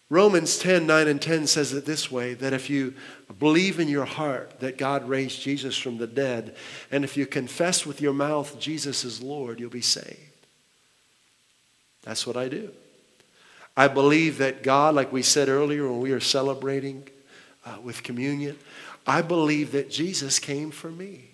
[0.10, 2.94] Romans 10 9 and 10 says it this way that if you
[3.40, 6.56] believe in your heart that God raised Jesus from the dead,
[6.92, 10.18] and if you confess with your mouth Jesus is Lord, you'll be saved.
[12.04, 12.72] That's what I do.
[13.76, 17.08] I believe that God, like we said earlier when we were celebrating
[17.66, 18.58] uh, with communion,
[19.08, 21.32] I believe that Jesus came for me.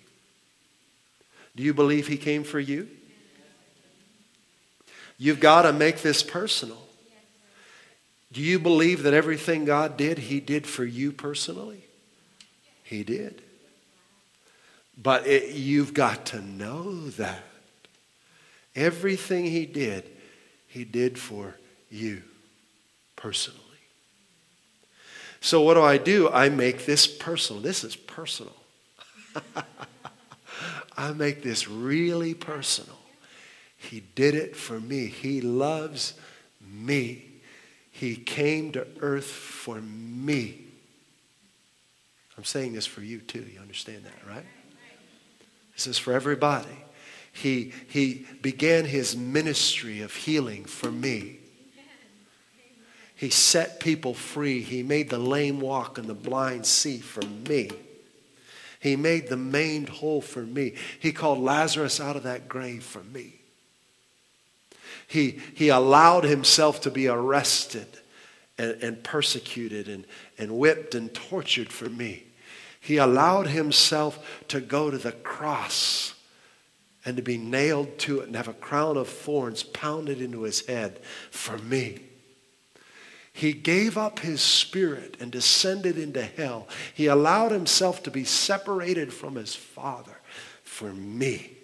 [1.54, 2.88] Do you believe he came for you?
[5.22, 6.80] You've got to make this personal.
[8.32, 11.84] Do you believe that everything God did, He did for you personally?
[12.82, 13.42] He did.
[14.96, 17.44] But it, you've got to know that.
[18.74, 20.06] Everything He did,
[20.66, 21.56] He did for
[21.90, 22.22] you
[23.14, 23.60] personally.
[25.42, 26.30] So, what do I do?
[26.30, 27.60] I make this personal.
[27.60, 28.56] This is personal.
[30.96, 32.99] I make this really personal.
[33.80, 35.06] He did it for me.
[35.06, 36.14] He loves
[36.60, 37.24] me.
[37.90, 40.66] He came to earth for me.
[42.36, 43.44] I'm saying this for you too.
[43.52, 44.44] You understand that, right?
[45.74, 46.68] This is for everybody.
[47.32, 51.38] He, he began his ministry of healing for me.
[53.16, 54.62] He set people free.
[54.62, 57.70] He made the lame walk and the blind see for me.
[58.78, 60.74] He made the maimed whole for me.
[60.98, 63.39] He called Lazarus out of that grave for me.
[65.10, 67.88] He, he allowed himself to be arrested
[68.56, 70.06] and, and persecuted and,
[70.38, 72.28] and whipped and tortured for me.
[72.80, 76.14] He allowed himself to go to the cross
[77.04, 80.64] and to be nailed to it and have a crown of thorns pounded into his
[80.66, 81.00] head
[81.32, 81.98] for me.
[83.32, 86.68] He gave up his spirit and descended into hell.
[86.94, 90.20] He allowed himself to be separated from his Father
[90.62, 91.56] for me.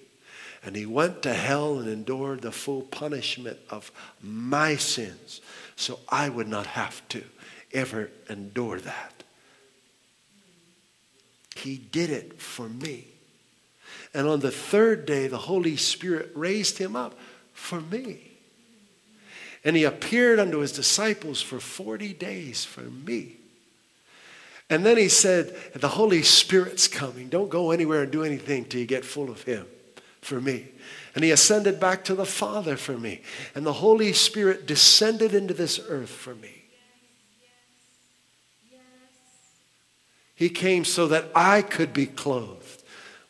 [0.67, 5.41] And he went to hell and endured the full punishment of my sins
[5.77, 7.23] so I would not have to
[7.73, 9.23] ever endure that.
[11.55, 13.07] He did it for me.
[14.13, 17.17] And on the third day, the Holy Spirit raised him up
[17.53, 18.33] for me.
[19.65, 23.37] And he appeared unto his disciples for 40 days for me.
[24.69, 27.29] And then he said, The Holy Spirit's coming.
[27.29, 29.67] Don't go anywhere and do anything till you get full of him
[30.21, 30.69] for me.
[31.15, 33.23] And he ascended back to the Father for me.
[33.55, 36.65] And the Holy Spirit descended into this earth for me.
[40.35, 42.83] He came so that I could be clothed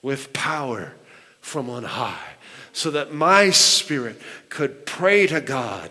[0.03, 0.95] with power
[1.41, 2.35] from on high,
[2.73, 5.91] so that my spirit could pray to God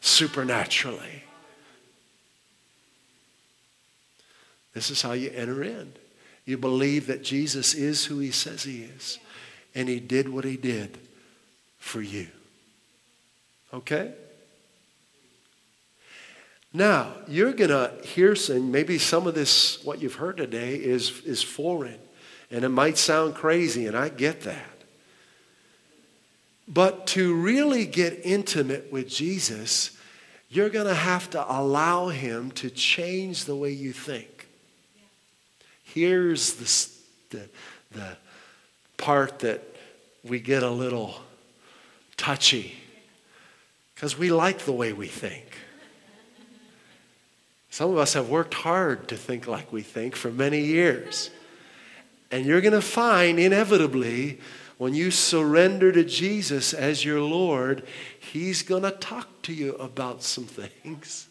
[0.00, 1.22] supernaturally.
[4.74, 5.92] This is how you enter in.
[6.44, 9.20] You believe that Jesus is who he says he is
[9.76, 10.98] and he did what he did
[11.78, 12.26] for you.
[13.72, 14.12] Okay?
[16.72, 21.20] Now, you're going to hear some, maybe some of this, what you've heard today, is,
[21.24, 21.98] is foreign.
[22.50, 24.82] And it might sound crazy, and I get that.
[26.66, 29.96] But to really get intimate with Jesus,
[30.48, 34.48] you're going to have to allow him to change the way you think.
[35.84, 37.48] Here's the, the,
[37.92, 38.16] the
[38.96, 39.62] part that
[40.24, 41.20] we get a little
[42.16, 42.76] touchy
[43.94, 45.44] because we like the way we think.
[47.70, 51.30] Some of us have worked hard to think like we think for many years.
[52.30, 54.40] And you're going to find, inevitably,
[54.78, 57.86] when you surrender to Jesus as your Lord,
[58.18, 61.28] He's going to talk to you about some things,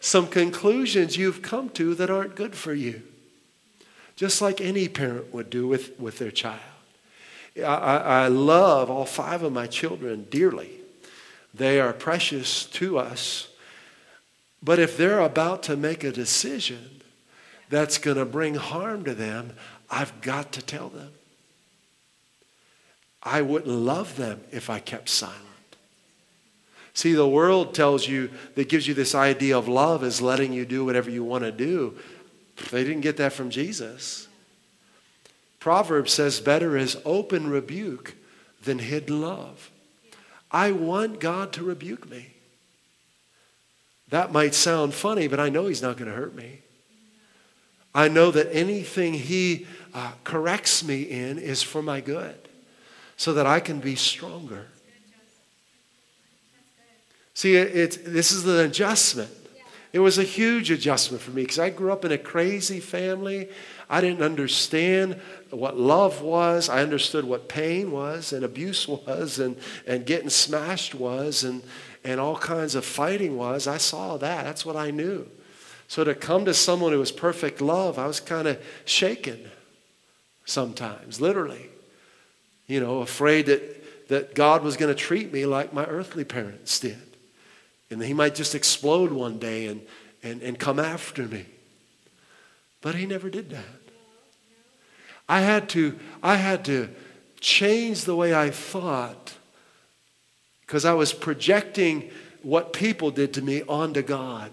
[0.00, 3.02] some conclusions you've come to that aren't good for you
[4.22, 6.60] just like any parent would do with, with their child.
[7.58, 10.70] I, I love all five of my children dearly.
[11.52, 13.48] They are precious to us.
[14.62, 17.00] But if they're about to make a decision
[17.68, 19.54] that's going to bring harm to them,
[19.90, 21.10] I've got to tell them.
[23.24, 25.40] I wouldn't love them if I kept silent.
[26.94, 30.64] See, the world tells you, that gives you this idea of love as letting you
[30.64, 31.96] do whatever you want to do.
[32.70, 34.28] They didn't get that from Jesus.
[35.58, 38.14] Proverbs says better is open rebuke
[38.62, 39.70] than hidden love.
[40.50, 42.34] I want God to rebuke me.
[44.10, 46.58] That might sound funny, but I know He's not going to hurt me.
[47.94, 52.36] I know that anything He uh, corrects me in is for my good
[53.16, 54.66] so that I can be stronger.
[57.34, 59.30] See, it, it, this is an adjustment.
[59.92, 63.50] It was a huge adjustment for me because I grew up in a crazy family.
[63.90, 66.70] I didn't understand what love was.
[66.70, 71.62] I understood what pain was and abuse was and, and getting smashed was and,
[72.04, 73.66] and all kinds of fighting was.
[73.66, 74.44] I saw that.
[74.44, 75.28] That's what I knew.
[75.88, 79.50] So to come to someone who was perfect love, I was kind of shaken
[80.46, 81.68] sometimes, literally.
[82.66, 86.80] You know, afraid that, that God was going to treat me like my earthly parents
[86.80, 87.11] did.
[87.92, 89.82] And he might just explode one day and,
[90.22, 91.46] and, and come after me.
[92.80, 93.64] But he never did that.
[95.28, 96.88] I had to, I had to
[97.40, 99.34] change the way I thought
[100.66, 102.10] because I was projecting
[102.42, 104.50] what people did to me onto God.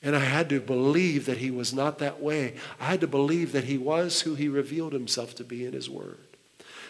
[0.00, 2.54] And I had to believe that he was not that way.
[2.80, 5.90] I had to believe that he was who he revealed himself to be in his
[5.90, 6.18] word.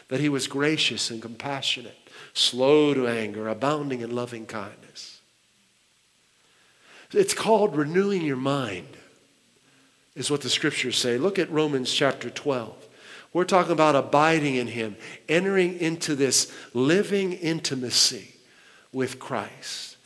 [0.09, 1.97] That he was gracious and compassionate,
[2.39, 5.21] slow to anger, abounding in loving kindness.
[7.13, 8.97] It's called renewing your mind
[10.15, 11.17] is what the scriptures say.
[11.17, 12.75] Look at Romans chapter 12.
[13.33, 14.97] We're talking about abiding in Him,
[15.29, 18.35] entering into this living intimacy
[18.93, 19.97] with Christ.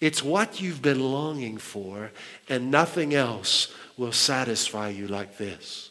[0.00, 2.10] It's what you've been longing for,
[2.48, 5.90] and nothing else will satisfy you like this.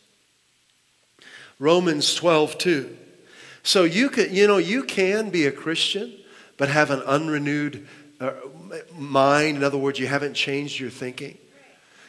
[1.59, 2.97] Romans 12, 2.
[3.63, 6.13] So you can, you know, you can be a Christian,
[6.57, 7.87] but have an unrenewed
[8.19, 8.33] uh,
[8.95, 9.57] mind.
[9.57, 11.37] In other words, you haven't changed your thinking.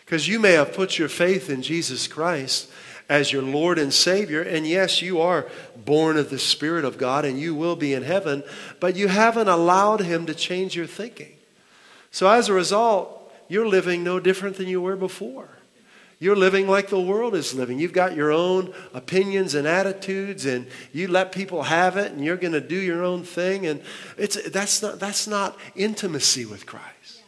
[0.04, 2.70] Because you may have put your faith in Jesus Christ
[3.08, 7.24] as your Lord and Savior, and yes, you are born of the Spirit of God
[7.24, 8.42] and you will be in heaven,
[8.80, 11.32] but you haven't allowed Him to change your thinking.
[12.10, 15.48] So as a result, you're living no different than you were before.
[16.22, 17.80] You're living like the world is living.
[17.80, 22.36] You've got your own opinions and attitudes, and you let people have it, and you're
[22.36, 23.66] going to do your own thing.
[23.66, 23.82] And
[24.16, 27.24] it's, that's, not, that's not intimacy with Christ.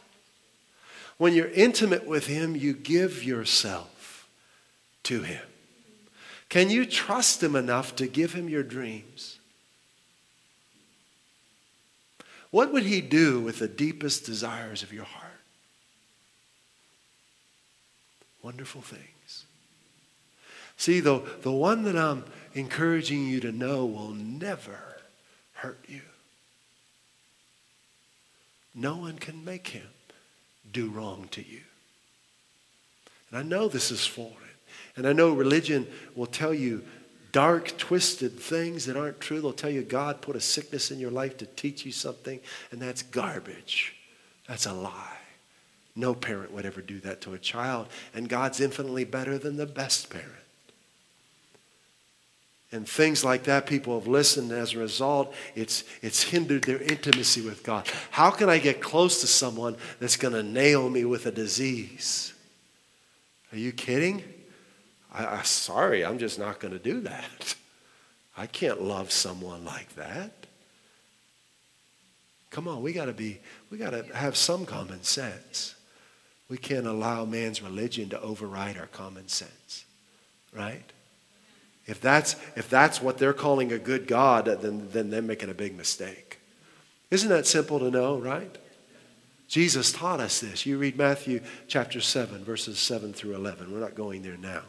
[1.19, 4.29] When you're intimate with Him, you give yourself
[5.03, 5.43] to Him.
[6.49, 9.41] Can you trust Him enough to give Him your dreams?
[12.53, 15.24] What would He do with the deepest desires of your heart?
[18.45, 19.47] Wonderful things.
[20.77, 24.79] See, the, the one that I'm encouraging you to know will never
[25.55, 26.03] hurt you.
[28.75, 29.89] No one can make him
[30.71, 31.63] do wrong to you.
[33.31, 34.35] And I know this is foreign.
[34.95, 36.85] And I know religion will tell you
[37.33, 39.41] dark, twisted things that aren't true.
[39.41, 42.83] They'll tell you God put a sickness in your life to teach you something, and
[42.83, 43.95] that's garbage.
[44.47, 45.24] That's a lie.
[45.97, 49.67] No parent would ever do that to a child, and God's infinitely better than the
[49.67, 50.45] best parent
[52.75, 54.51] and things like that, people have listened.
[54.51, 57.87] As a result, it's, it's hindered their intimacy with God.
[58.11, 62.35] How can I get close to someone that's going to nail me with a disease?
[63.53, 64.25] Are you kidding?
[65.13, 67.55] I, I sorry, I'm just not going to do that.
[68.37, 70.33] I can't love someone like that.
[72.51, 73.39] Come on, we got to be,
[73.71, 75.74] we got to have some common sense.
[76.55, 79.85] We can't allow man's religion to override our common sense,
[80.55, 80.85] right?
[81.85, 85.55] If that's, if that's what they're calling a good God, then, then they're making a
[85.55, 86.39] big mistake.
[87.11, 88.57] Isn't that simple to know, right?
[89.49, 90.65] Jesus taught us this.
[90.65, 93.73] You read Matthew chapter 7, verses 7 through 11.
[93.73, 94.63] We're not going there now.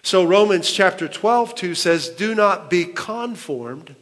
[0.00, 3.94] So Romans chapter 12, 2 says, Do not be conformed.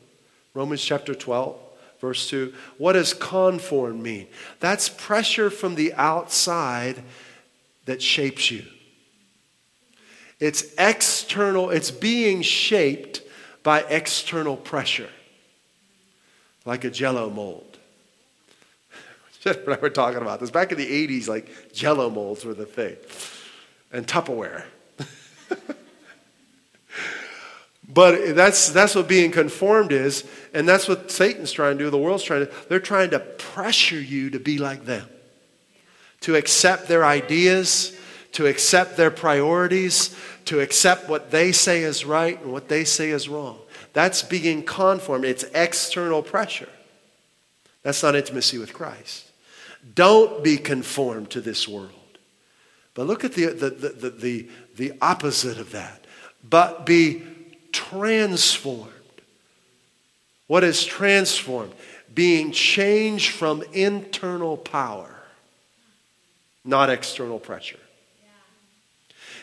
[0.54, 1.58] Romans chapter 12,
[2.04, 2.52] verse 2.
[2.76, 4.26] What does conform mean?
[4.60, 7.02] That's pressure from the outside
[7.86, 8.64] that shapes you.
[10.38, 13.22] It's external, it's being shaped
[13.62, 15.09] by external pressure,
[16.66, 17.78] like a jello mold.
[19.42, 20.50] what I were talking about this.
[20.50, 22.96] Back in the 80s, like jello molds were the thing,
[23.92, 24.64] and Tupperware.
[27.89, 30.24] but that's, that's what being conformed is,
[30.55, 34.01] and that's what Satan's trying to do, the world's trying to They're trying to pressure
[34.01, 35.07] you to be like them,
[36.22, 37.97] to accept their ideas,
[38.32, 40.16] to accept their priorities,
[40.47, 43.59] to accept what they say is right and what they say is wrong.
[43.93, 45.24] That's being conformed.
[45.24, 46.68] It's external pressure.
[47.82, 49.30] That's not intimacy with Christ.
[49.95, 51.91] Don't be conformed to this world.
[52.95, 56.05] But look at the, the, the, the, the opposite of that.
[56.43, 57.22] But be
[57.75, 58.93] transformed.
[60.47, 61.75] What is transformed?
[62.14, 65.11] Being changed from internal power,
[66.64, 67.81] not external pressure.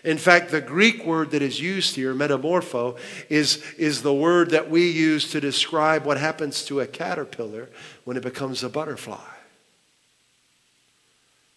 [0.04, 2.98] In fact, the Greek word that is used here, metamorpho,
[3.30, 7.70] is, is the word that we use to describe what happens to a caterpillar
[8.04, 9.20] when it becomes a butterfly.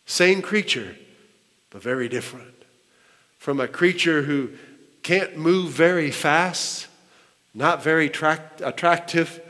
[0.04, 0.96] Same creature,
[1.70, 2.54] but very different.
[3.38, 4.50] From a creature who
[5.04, 6.88] can't move very fast,
[7.54, 9.40] not very tract- attractive,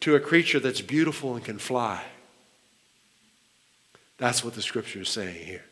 [0.00, 2.02] to a creature that's beautiful and can fly.
[4.18, 5.64] That's what the scripture is saying here.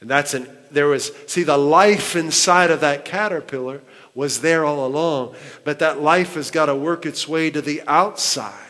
[0.00, 3.82] And that's an, there was, see, the life inside of that caterpillar
[4.14, 7.82] was there all along, but that life has got to work its way to the
[7.86, 8.69] outside.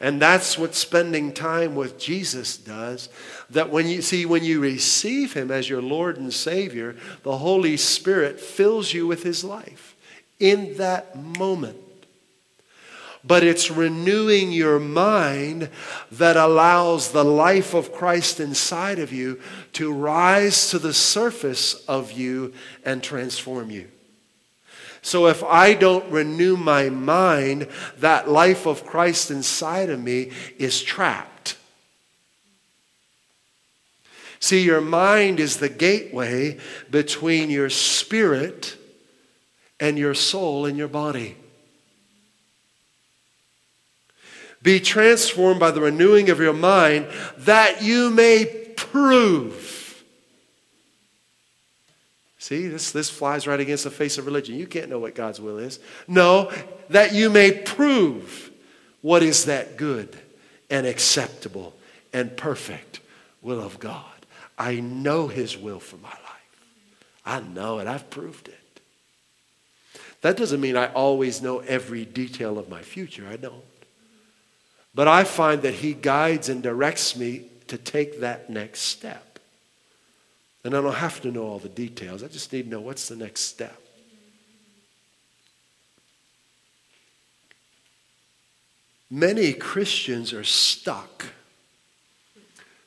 [0.00, 3.10] And that's what spending time with Jesus does.
[3.50, 7.76] That when you see, when you receive Him as your Lord and Savior, the Holy
[7.76, 9.94] Spirit fills you with His life
[10.38, 11.76] in that moment
[13.24, 15.68] but it's renewing your mind
[16.12, 19.40] that allows the life of Christ inside of you
[19.74, 23.88] to rise to the surface of you and transform you.
[25.02, 30.82] So if I don't renew my mind, that life of Christ inside of me is
[30.82, 31.56] trapped.
[34.40, 36.58] See, your mind is the gateway
[36.90, 38.76] between your spirit
[39.78, 41.36] and your soul and your body.
[44.62, 47.06] Be transformed by the renewing of your mind
[47.38, 49.79] that you may prove.
[52.50, 54.58] See, this, this flies right against the face of religion.
[54.58, 55.78] You can't know what God's will is.
[56.08, 56.50] No,
[56.88, 58.50] that you may prove
[59.02, 60.18] what is that good
[60.68, 61.76] and acceptable
[62.12, 62.98] and perfect
[63.40, 64.02] will of God.
[64.58, 66.60] I know His will for my life.
[67.24, 67.86] I know it.
[67.86, 68.80] I've proved it.
[70.22, 73.28] That doesn't mean I always know every detail of my future.
[73.30, 73.62] I don't.
[74.92, 79.29] But I find that He guides and directs me to take that next step.
[80.64, 82.22] And I don't have to know all the details.
[82.22, 83.80] I just need to know what's the next step.
[89.10, 91.26] Many Christians are stuck.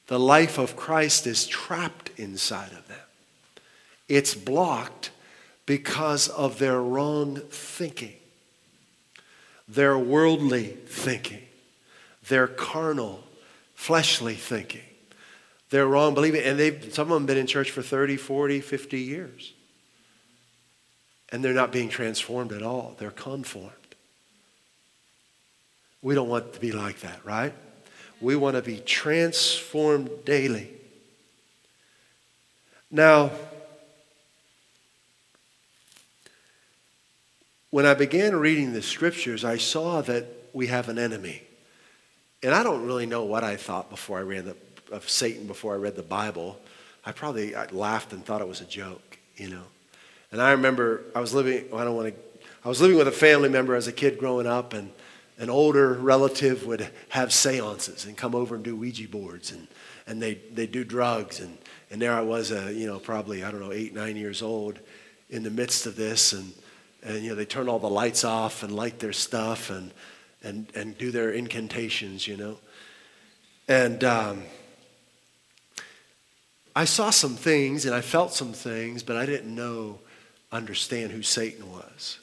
[0.07, 2.97] The life of Christ is trapped inside of them.
[4.07, 5.11] It's blocked
[5.65, 8.13] because of their wrong thinking,
[9.67, 11.41] their worldly thinking
[12.27, 13.23] their carnal,
[13.75, 14.81] fleshly thinking.
[15.73, 16.43] They're wrong believing.
[16.43, 19.53] And they've, some of them been in church for 30, 40, 50 years.
[21.31, 22.93] And they're not being transformed at all.
[22.99, 23.71] They're conformed.
[26.03, 27.55] We don't want to be like that, right?
[28.21, 30.69] We want to be transformed daily.
[32.91, 33.31] Now,
[37.71, 41.41] when I began reading the scriptures, I saw that we have an enemy.
[42.43, 44.55] And I don't really know what I thought before I read the,
[44.93, 46.59] of Satan before I read the Bible.
[47.05, 49.63] I probably I laughed and thought it was a joke, you know.
[50.31, 51.65] And I remember I was living.
[51.71, 52.47] Well, I don't want to.
[52.63, 54.91] I was living with a family member as a kid growing up, and
[55.37, 59.67] an older relative would have seances and come over and do Ouija boards, and
[60.07, 61.57] and they they do drugs, and
[61.91, 64.41] and there I was, a, uh, you know, probably I don't know eight nine years
[64.41, 64.79] old,
[65.29, 66.53] in the midst of this, and
[67.03, 69.91] and you know they turn all the lights off and light their stuff, and
[70.43, 72.57] and, and do their incantations, you know.
[73.67, 74.43] And um,
[76.75, 79.99] I saw some things and I felt some things, but I didn't know,
[80.51, 82.19] understand who Satan was.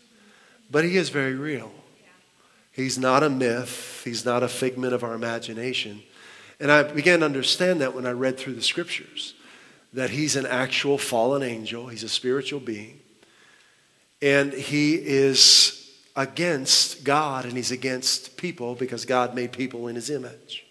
[0.71, 1.73] But he is very real.
[2.73, 6.03] He's not a myth, he's not a figment of our imagination.
[6.59, 9.35] And I began to understand that when I read through the scriptures
[9.93, 13.01] that he's an actual fallen angel, he's a spiritual being,
[14.23, 15.81] and he is
[16.15, 20.65] against God and he's against people because God made people in his image.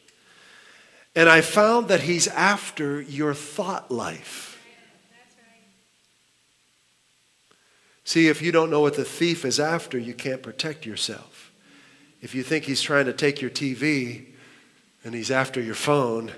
[1.15, 4.57] And I found that he's after your thought life.
[8.03, 11.51] See, if you don't know what the thief is after, you can't protect yourself.
[12.21, 14.25] If you think he's trying to take your TV
[15.03, 16.31] and he's after your phone,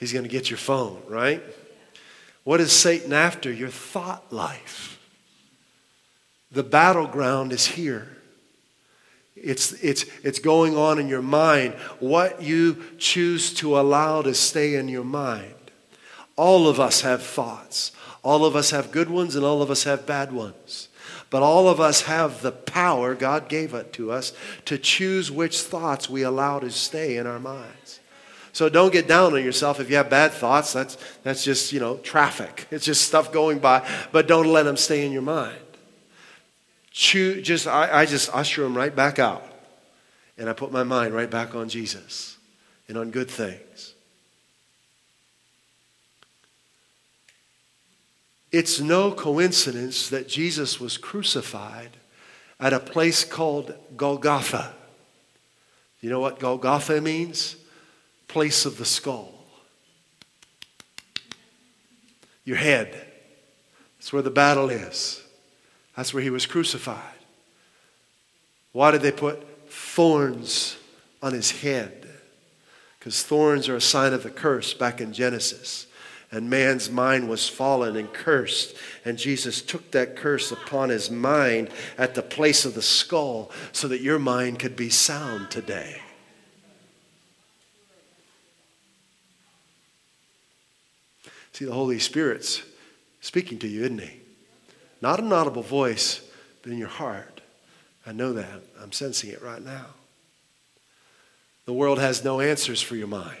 [0.00, 1.42] he's going to get your phone, right?
[2.44, 3.52] What is Satan after?
[3.52, 4.98] Your thought life.
[6.50, 8.18] The battleground is here.
[9.42, 11.74] It's, it's, it's going on in your mind.
[11.98, 15.54] What you choose to allow to stay in your mind.
[16.36, 17.92] All of us have thoughts.
[18.22, 20.88] All of us have good ones and all of us have bad ones.
[21.28, 24.32] But all of us have the power, God gave it to us,
[24.66, 28.00] to choose which thoughts we allow to stay in our minds.
[28.52, 30.74] So don't get down on yourself if you have bad thoughts.
[30.74, 32.66] That's, that's just, you know, traffic.
[32.70, 33.88] It's just stuff going by.
[34.12, 35.58] But don't let them stay in your mind
[36.92, 39.44] chew, just I, I just usher them right back out.
[40.38, 42.36] and I put my mind right back on Jesus
[42.88, 43.94] and on good things.
[48.50, 51.90] It's no coincidence that Jesus was crucified
[52.60, 54.74] at a place called Golgotha.
[56.00, 57.56] You know what Golgotha means?
[58.28, 59.32] Place of the skull.
[62.44, 63.06] Your head.
[63.98, 65.21] That's where the battle is.
[65.96, 66.98] That's where he was crucified.
[68.72, 70.76] Why did they put thorns
[71.22, 72.08] on his head?
[72.98, 75.86] Because thorns are a sign of the curse back in Genesis
[76.32, 78.74] and man's mind was fallen and cursed.
[79.04, 81.68] And Jesus took that curse upon his mind
[81.98, 86.00] at the place of the skull so that your mind could be sound today.
[91.52, 92.62] See, the Holy Spirit's
[93.20, 94.21] speaking to you, isn't he?
[95.02, 96.22] Not an audible voice,
[96.62, 97.40] but in your heart.
[98.06, 98.62] I know that.
[98.80, 99.86] I'm sensing it right now.
[101.66, 103.36] The world has no answers for your mind.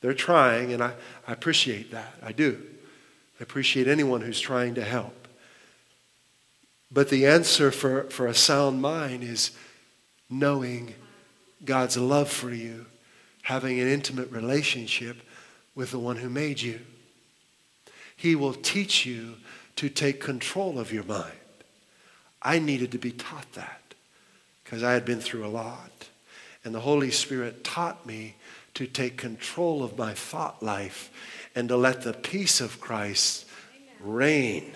[0.00, 0.94] They're trying, and I,
[1.26, 2.14] I appreciate that.
[2.22, 2.60] I do.
[3.38, 5.28] I appreciate anyone who's trying to help.
[6.90, 9.52] But the answer for, for a sound mind is
[10.28, 10.94] knowing
[11.64, 12.86] God's love for you,
[13.42, 15.16] having an intimate relationship
[15.74, 16.80] with the one who made you.
[18.16, 19.36] He will teach you
[19.76, 21.32] to take control of your mind.
[22.40, 23.94] I needed to be taught that
[24.64, 26.08] because I had been through a lot.
[26.64, 28.36] And the Holy Spirit taught me
[28.74, 31.10] to take control of my thought life
[31.54, 33.46] and to let the peace of Christ
[34.00, 34.72] reign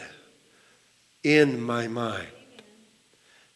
[1.23, 2.27] in my mind.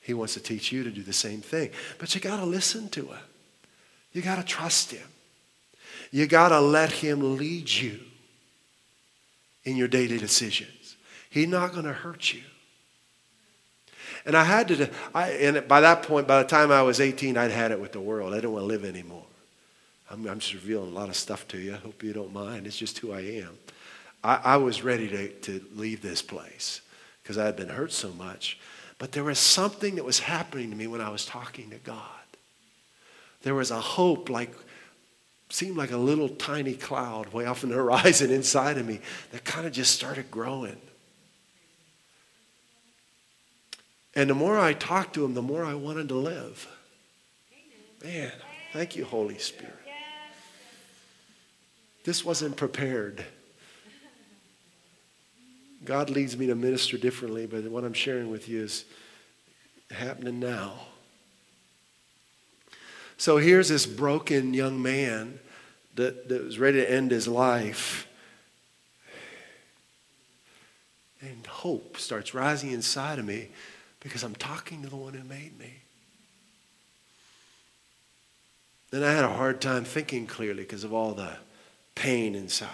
[0.01, 1.71] He wants to teach you to do the same thing.
[1.99, 3.19] But you got to listen to him.
[4.13, 5.07] You got to trust him.
[6.11, 8.01] You got to let him lead you
[9.65, 10.80] in your daily decisions.
[11.31, 12.43] He's not going to hurt you.
[14.27, 17.37] And I had to, I, and by that point, by the time I was 18,
[17.37, 18.33] I'd had it with the world.
[18.33, 19.25] I didn't want to live anymore.
[20.11, 21.73] I'm, I'm just revealing a lot of stuff to you.
[21.73, 22.67] I hope you don't mind.
[22.67, 23.57] It's just who I am.
[24.23, 26.81] I, I was ready to, to leave this place
[27.23, 28.59] because I had been hurt so much.
[28.99, 32.05] But there was something that was happening to me when I was talking to God.
[33.43, 34.53] There was a hope, like,
[35.49, 39.01] seemed like a little tiny cloud way off in the horizon inside of me
[39.31, 40.77] that kind of just started growing.
[44.15, 46.69] And the more I talked to him, the more I wanted to live.
[48.03, 48.33] Man,
[48.73, 49.75] thank you, Holy Spirit.
[52.05, 53.25] This wasn't prepared.
[55.85, 58.85] God leads me to minister differently, but what I'm sharing with you is
[59.91, 60.75] happening now.
[63.17, 65.39] So here's this broken young man
[65.97, 68.07] that, that was ready to end his life.
[71.21, 73.51] And hope starts rising inside of me
[74.01, 75.75] because I'm talking to the one who made me.
[78.91, 81.37] Then I had a hard time thinking clearly because of all the
[81.95, 82.69] pain inside.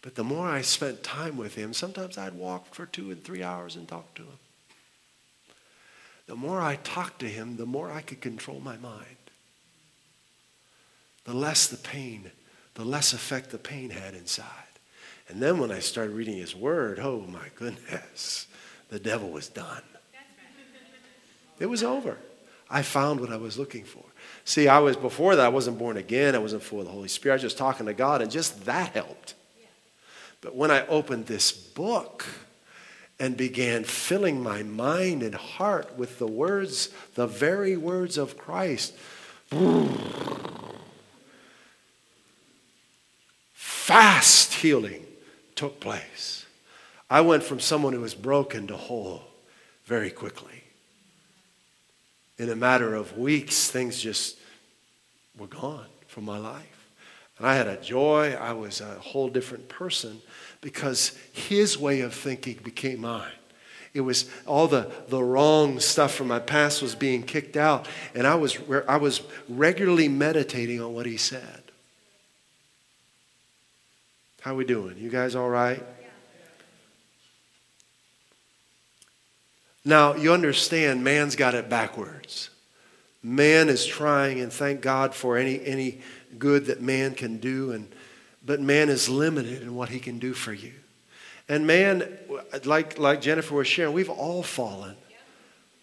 [0.00, 3.42] But the more I spent time with him, sometimes I'd walk for two and three
[3.42, 4.38] hours and talk to him.
[6.28, 9.16] The more I talked to him, the more I could control my mind.
[11.24, 12.30] The less the pain,
[12.74, 14.46] the less effect the pain had inside.
[15.28, 18.46] And then when I started reading his word, oh my goodness,
[18.88, 19.82] the devil was done.
[21.58, 22.18] It was over.
[22.70, 24.04] I found what I was looking for.
[24.44, 26.34] See, I was before that, I wasn't born again.
[26.34, 27.34] I wasn't full of the Holy Spirit.
[27.34, 29.34] I was just talking to God, and just that helped.
[30.40, 32.24] But when I opened this book
[33.18, 38.94] and began filling my mind and heart with the words, the very words of Christ,
[43.52, 45.04] fast healing
[45.56, 46.46] took place.
[47.10, 49.22] I went from someone who was broken to whole
[49.86, 50.62] very quickly.
[52.36, 54.38] In a matter of weeks, things just
[55.38, 56.88] were gone from my life.
[57.38, 58.36] And I had a joy.
[58.38, 60.20] I was a whole different person
[60.60, 63.32] because his way of thinking became mine.
[63.94, 67.88] It was all the, the wrong stuff from my past was being kicked out.
[68.14, 71.62] And I was, I was regularly meditating on what he said.
[74.42, 74.98] How we doing?
[74.98, 75.82] You guys all right?
[79.88, 82.50] Now, you understand man's got it backwards.
[83.22, 86.02] Man is trying, and thank God for any, any
[86.38, 87.88] good that man can do, and,
[88.44, 90.72] but man is limited in what he can do for you.
[91.48, 92.06] And man,
[92.66, 94.94] like, like Jennifer was sharing, we've all fallen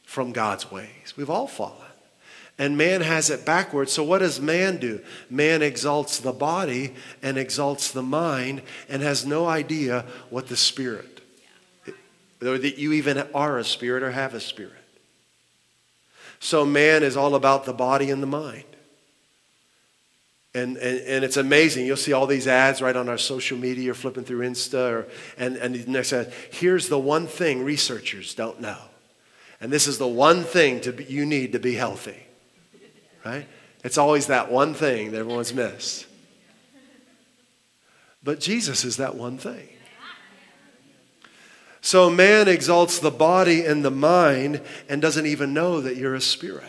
[0.04, 1.16] from God's ways.
[1.18, 1.82] We've all fallen.
[2.60, 3.92] And man has it backwards.
[3.92, 5.02] So, what does man do?
[5.32, 6.94] Man exalts the body
[7.24, 11.15] and exalts the mind and has no idea what the spirit,
[12.42, 14.74] or that you even are a spirit or have a spirit.
[16.40, 18.64] So man is all about the body and the mind.
[20.54, 21.86] And, and, and it's amazing.
[21.86, 23.94] You'll see all these ads right on our social media.
[23.94, 25.08] Flipping through Insta, or,
[25.38, 28.78] and, and the next ad, here's the one thing researchers don't know.
[29.60, 32.26] And this is the one thing to be, you need to be healthy.
[33.26, 33.48] Right?
[33.84, 36.06] It's always that one thing that everyone's missed.
[38.24, 39.68] But Jesus is that one thing.
[41.86, 44.60] So man exalts the body and the mind
[44.90, 46.64] and doesn't even know that you're a spirit.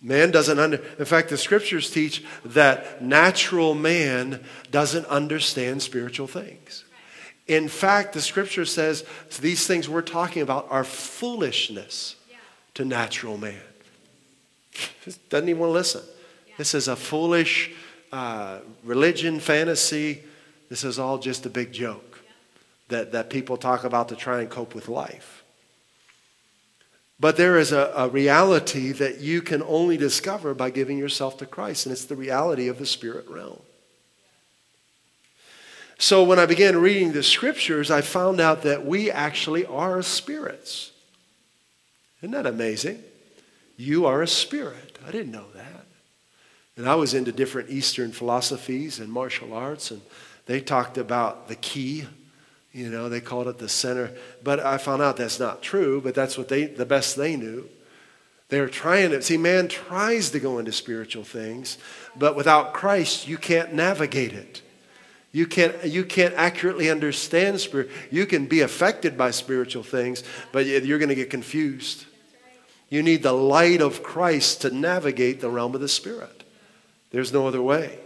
[0.00, 6.84] Man doesn't under, in fact, the scriptures teach that natural man doesn't understand spiritual things.
[7.48, 9.04] In fact, the scripture says
[9.40, 12.14] these things we're talking about are foolishness
[12.74, 13.58] to natural man.
[15.30, 16.02] Doesn't even want to listen.
[16.58, 17.72] This is a foolish
[18.12, 20.22] uh, religion, fantasy.
[20.68, 22.15] This is all just a big joke
[22.88, 25.44] that, that people talk about to try and cope with life.
[27.18, 31.46] But there is a, a, reality that you can only discover by giving yourself to
[31.46, 33.60] Christ, and it's the reality of the spirit realm.
[35.98, 40.92] So when I began reading the scriptures, I found out that we actually are spirits.
[42.20, 43.02] Isn't that amazing?
[43.78, 44.98] You are a spirit.
[45.06, 45.86] I didn't know that.
[46.76, 50.02] And I was into different Eastern philosophies and martial arts, and
[50.44, 52.06] they talked about the ki,
[52.76, 54.12] you know, they called it the center.
[54.44, 57.68] But I found out that's not true, but that's what they, the best they knew.
[58.50, 61.78] They're trying to, see, man tries to go into spiritual things,
[62.16, 64.62] but without Christ, you can't navigate it.
[65.32, 67.90] You can't, you can't accurately understand spirit.
[68.10, 70.22] You can be affected by spiritual things,
[70.52, 72.04] but you're going to get confused.
[72.88, 76.44] You need the light of Christ to navigate the realm of the spirit.
[77.10, 77.98] There's no other way.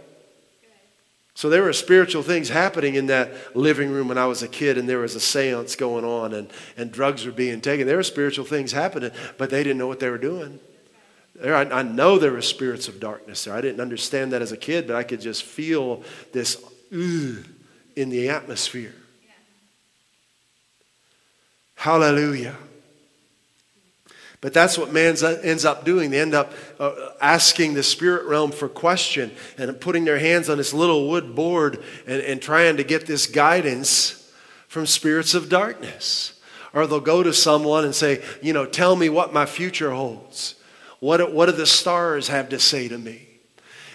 [1.33, 4.77] So there were spiritual things happening in that living room when I was a kid,
[4.77, 7.87] and there was a seance going on, and, and drugs were being taken.
[7.87, 10.59] There were spiritual things happening, but they didn't know what they were doing.
[11.35, 13.55] There, I, I know there were spirits of darkness there.
[13.55, 16.03] I didn't understand that as a kid, but I could just feel
[16.33, 18.93] this in the atmosphere.
[21.75, 22.55] Hallelujah.
[24.41, 26.09] But that's what man ends up doing.
[26.09, 30.57] They end up uh, asking the spirit realm for question and putting their hands on
[30.57, 34.31] this little wood board and, and trying to get this guidance
[34.67, 36.39] from spirits of darkness.
[36.73, 40.55] Or they'll go to someone and say, you know, tell me what my future holds.
[40.99, 43.27] What, what do the stars have to say to me?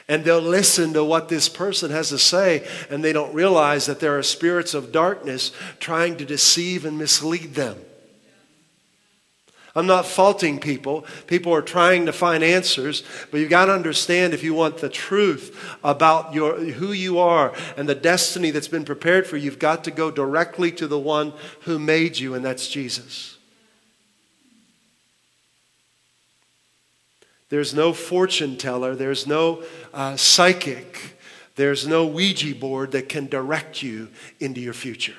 [0.07, 3.99] And they'll listen to what this person has to say, and they don't realize that
[3.99, 7.76] there are spirits of darkness trying to deceive and mislead them.
[9.76, 11.04] I'm not faulting people.
[11.26, 14.88] People are trying to find answers, but you've got to understand if you want the
[14.88, 19.58] truth about your, who you are and the destiny that's been prepared for you, you've
[19.58, 23.36] got to go directly to the one who made you, and that's Jesus.
[27.50, 29.62] There's no fortune teller, there's no
[29.92, 31.18] uh, psychic,
[31.54, 34.08] there's no Ouija board that can direct you
[34.40, 35.14] into your future.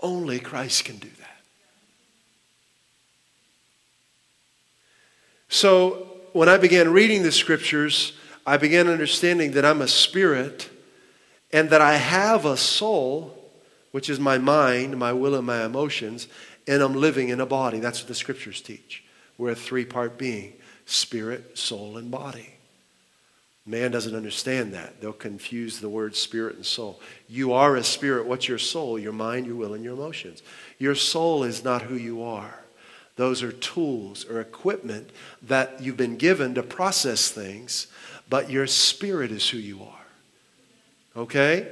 [0.00, 1.40] Only Christ can do that.
[5.48, 8.12] So when I began reading the scriptures,
[8.46, 10.70] I began understanding that I'm a spirit
[11.52, 13.50] and that I have a soul,
[13.92, 16.28] which is my mind, my will, and my emotions,
[16.66, 17.80] and I'm living in a body.
[17.80, 19.02] That's what the scriptures teach.
[19.38, 22.57] We're a three part being spirit, soul, and body.
[23.68, 24.98] Man doesn't understand that.
[24.98, 26.98] They'll confuse the words spirit and soul.
[27.28, 28.26] You are a spirit.
[28.26, 28.98] What's your soul?
[28.98, 30.42] Your mind, your will, and your emotions.
[30.78, 32.60] Your soul is not who you are.
[33.16, 35.10] Those are tools or equipment
[35.42, 37.88] that you've been given to process things,
[38.30, 41.20] but your spirit is who you are.
[41.22, 41.68] Okay?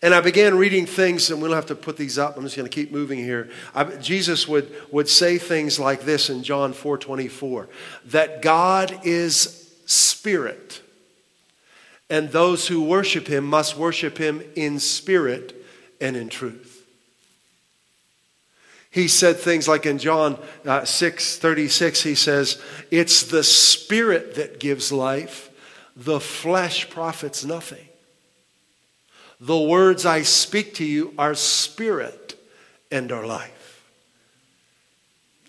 [0.00, 2.38] And I began reading things, and we'll have to put these up.
[2.38, 3.50] I'm just going to keep moving here.
[3.74, 7.68] I, Jesus would, would say things like this in John 4 24
[8.06, 10.82] that God is spirit.
[12.08, 15.54] And those who worship him must worship him in spirit
[16.00, 16.84] and in truth.
[18.90, 24.60] He said things like in John uh, 6 36, he says, It's the spirit that
[24.60, 25.50] gives life,
[25.94, 27.86] the flesh profits nothing.
[29.38, 32.42] The words I speak to you are spirit
[32.90, 33.55] and are life.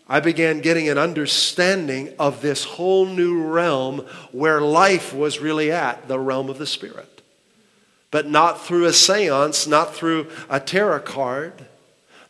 [0.10, 6.08] I began getting an understanding of this whole new realm where life was really at,
[6.08, 7.22] the realm of the Spirit.
[8.10, 11.66] But not through a seance, not through a tarot card,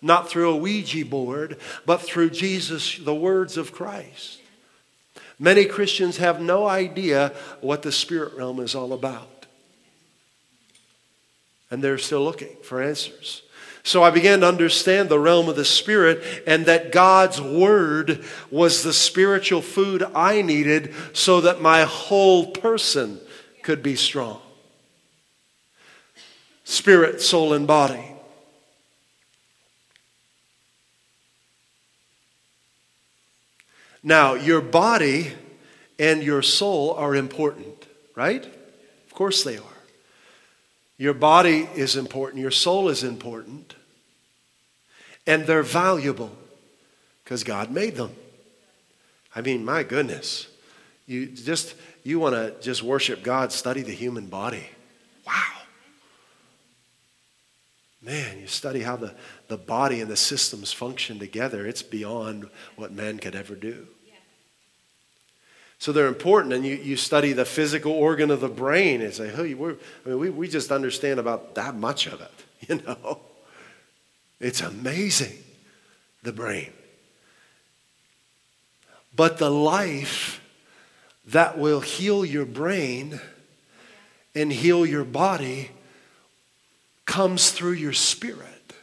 [0.02, 4.40] not through a Ouija board, but through Jesus, the words of Christ.
[5.40, 9.46] Many Christians have no idea what the spirit realm is all about.
[11.70, 13.44] And they're still looking for answers.
[13.88, 18.22] So I began to understand the realm of the Spirit and that God's Word
[18.52, 23.22] was the spiritual food I needed so that my whole person
[23.64, 24.42] could be strong
[26.66, 28.04] spirit, soul, and body.
[34.04, 35.32] Now, your body
[35.98, 38.46] and your soul are important, right?
[38.46, 39.64] Of course they are.
[40.98, 43.77] Your body is important, your soul is important,
[45.28, 46.32] and they're valuable
[47.24, 48.16] because God made them.
[49.36, 50.48] I mean, my goodness.
[51.06, 54.64] You just you want to just worship God, study the human body.
[55.26, 55.44] Wow.
[58.02, 59.14] Man, you study how the,
[59.50, 63.88] the body and the systems function together, it's beyond what man could ever do.
[65.80, 69.28] So they're important, and you, you study the physical organ of the brain and say,
[69.28, 69.76] hey, we're,
[70.06, 72.32] I mean, we, we just understand about that much of it,
[72.70, 73.20] you know?
[74.40, 75.38] It's amazing,
[76.24, 76.72] the brain.
[79.16, 80.42] But the life
[81.26, 83.20] that will heal your brain
[84.36, 85.72] and heal your body
[87.06, 88.74] comes through your spirit.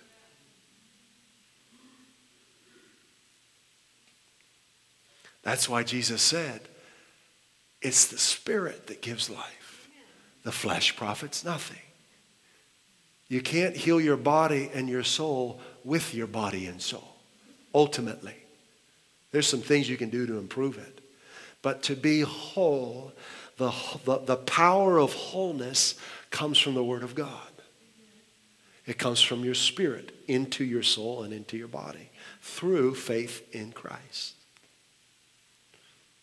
[5.44, 6.62] That's why Jesus said,
[7.82, 9.88] it's the Spirit that gives life.
[10.42, 11.78] The flesh profits nothing.
[13.28, 17.16] You can't heal your body and your soul with your body and soul,
[17.74, 18.36] ultimately.
[19.32, 21.00] There's some things you can do to improve it.
[21.62, 23.12] But to be whole,
[23.56, 23.72] the,
[24.04, 25.94] the, the power of wholeness
[26.30, 27.48] comes from the Word of God.
[28.86, 32.10] It comes from your spirit into your soul and into your body
[32.42, 34.34] through faith in Christ.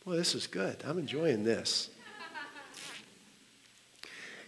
[0.06, 0.78] Well, this is good.
[0.86, 1.90] I'm enjoying this.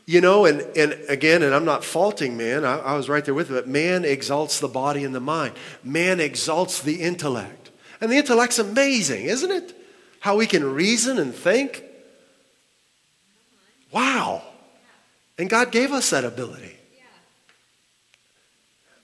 [0.06, 3.34] You know, and, and again, and I'm not faulting man, I, I was right there
[3.34, 5.54] with it, but man exalts the body and the mind.
[5.84, 7.72] Man exalts the intellect.
[8.02, 9.74] And the intellect's amazing, isn't it?
[10.20, 11.84] How we can reason and think.
[13.92, 14.44] Wow.
[15.38, 16.78] And God gave us that ability.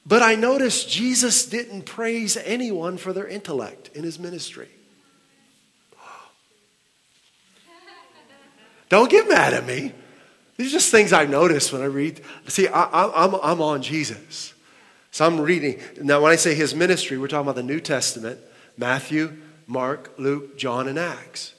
[0.06, 4.68] But I noticed Jesus didn't praise anyone for their intellect in his ministry.
[8.90, 9.94] Don't get mad at me.
[10.60, 12.20] These are just things I notice when I read.
[12.50, 14.54] See, I, am I'm, I'm on Jesus.
[15.10, 15.80] So I'm reading.
[16.02, 18.42] Now, when I say his ministry, we're talking about the New Testament
[18.78, 19.38] Matthew,
[19.68, 21.54] Mark, Luke, John, and Acts.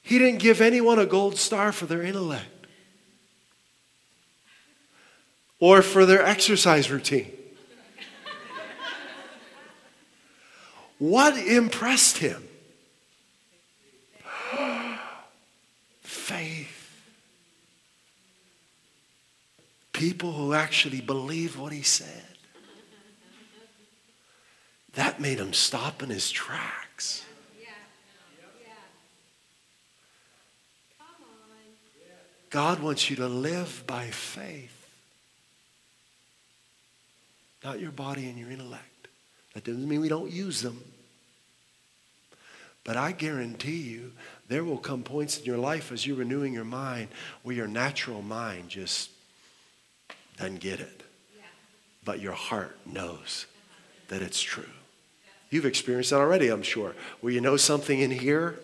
[0.00, 2.68] He didn't give anyone a gold star for their intellect
[5.58, 7.32] or for their exercise routine.
[11.00, 12.44] what impressed him?
[16.02, 16.73] faith.
[19.94, 22.24] People who actually believe what he said.
[24.94, 27.24] That made him stop in his tracks.
[32.50, 34.88] God wants you to live by faith,
[37.64, 39.08] not your body and your intellect.
[39.54, 40.80] That doesn't mean we don't use them.
[42.84, 44.12] But I guarantee you,
[44.46, 47.08] there will come points in your life as you're renewing your mind
[47.42, 49.10] where your natural mind just
[50.36, 51.02] doesn't get it.
[52.04, 53.46] But your heart knows
[54.08, 54.68] that it's true.
[55.50, 58.58] You've experienced that already, I'm sure, where you know something in here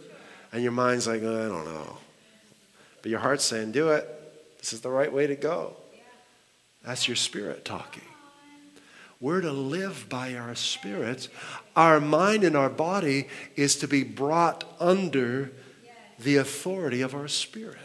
[0.52, 1.98] and your mind's like, oh, I don't know.
[3.02, 4.06] But your heart's saying, do it.
[4.58, 5.76] This is the right way to go.
[6.84, 8.02] That's your spirit talking.
[9.20, 11.28] We're to live by our spirits.
[11.76, 15.52] Our mind and our body is to be brought under
[16.18, 17.78] the authority of our spirit.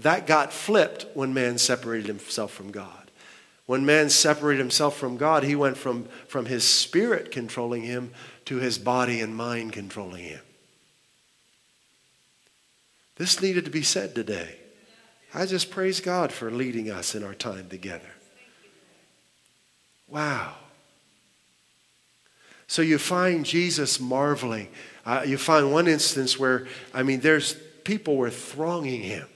[0.00, 3.10] That got flipped when man separated himself from God.
[3.66, 8.12] When man separated himself from God, he went from, from his spirit controlling him
[8.46, 10.40] to his body and mind controlling him.
[13.16, 14.56] This needed to be said today.
[15.34, 18.10] I just praise God for leading us in our time together.
[20.08, 20.54] Wow.
[22.66, 24.68] So you find Jesus marveling.
[25.04, 29.28] Uh, you find one instance where, I mean, there's people were thronging him.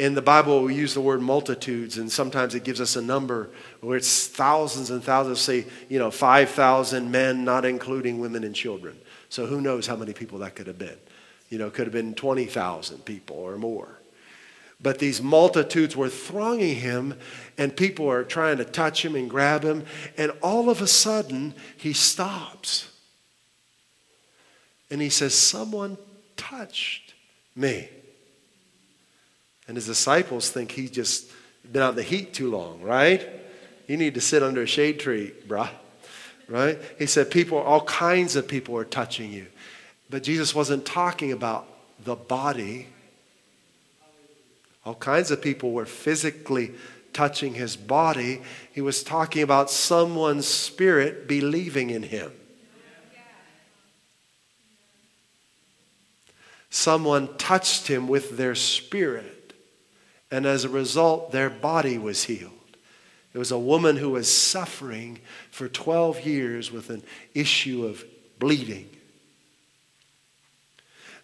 [0.00, 3.50] In the Bible, we use the word multitudes, and sometimes it gives us a number
[3.82, 8.98] where it's thousands and thousands, say, you know, 5,000 men, not including women and children.
[9.28, 10.96] So who knows how many people that could have been?
[11.50, 13.98] You know, could have been 20,000 people or more.
[14.80, 17.18] But these multitudes were thronging him,
[17.58, 19.84] and people are trying to touch him and grab him.
[20.16, 22.90] And all of a sudden, he stops.
[24.90, 25.98] And he says, Someone
[26.38, 27.12] touched
[27.54, 27.90] me.
[29.70, 31.30] And his disciples think he's just
[31.70, 33.28] Been out in the heat too long, right?
[33.86, 35.68] You need to sit under a shade tree, bruh.
[36.48, 36.78] Right?
[36.98, 39.46] He said, people, all kinds of people are touching you.
[40.08, 41.68] But Jesus wasn't talking about
[42.02, 42.88] the body.
[44.84, 46.72] All kinds of people were physically
[47.12, 48.42] touching his body.
[48.72, 52.32] He was talking about someone's spirit believing in him.
[56.68, 59.39] Someone touched him with their spirit,
[60.30, 62.52] and as a result, their body was healed.
[63.32, 65.20] It was a woman who was suffering
[65.50, 67.02] for 12 years with an
[67.34, 68.04] issue of
[68.38, 68.88] bleeding.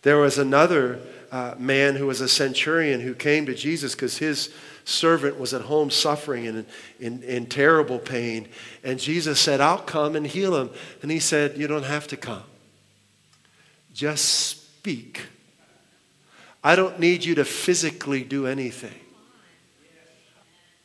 [0.02, 1.00] There was another
[1.32, 4.54] uh, man who was a centurion who came to Jesus because his
[4.84, 6.66] servant was at home suffering in,
[7.00, 8.48] in, in terrible pain.
[8.84, 10.70] And Jesus said, I'll come and heal him.
[11.02, 12.44] And he said, You don't have to come.
[13.92, 15.22] Just speak.
[16.62, 18.98] I don't need you to physically do anything.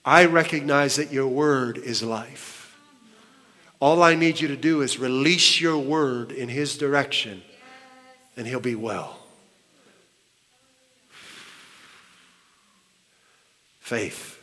[0.03, 2.78] I recognize that your word is life.
[3.80, 7.41] All I need you to do is release your word in his direction,
[8.38, 9.17] and he'll be well.
[13.80, 14.39] Faith.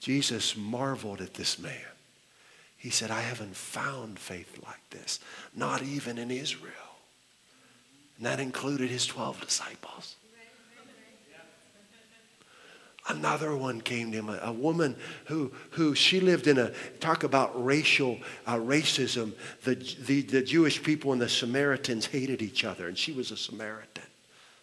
[0.00, 1.74] Jesus marveled at this man.
[2.76, 5.20] He said, I haven't found faith like this,
[5.54, 6.72] not even in Israel.
[8.16, 10.16] And that included his 12 disciples.
[13.08, 14.94] Another one came to him, a, woman
[15.24, 19.32] who, who she lived in a, talk about racial uh, racism.
[19.64, 23.36] The, the, the Jewish people and the Samaritans hated each other, and she was a
[23.36, 24.04] Samaritan,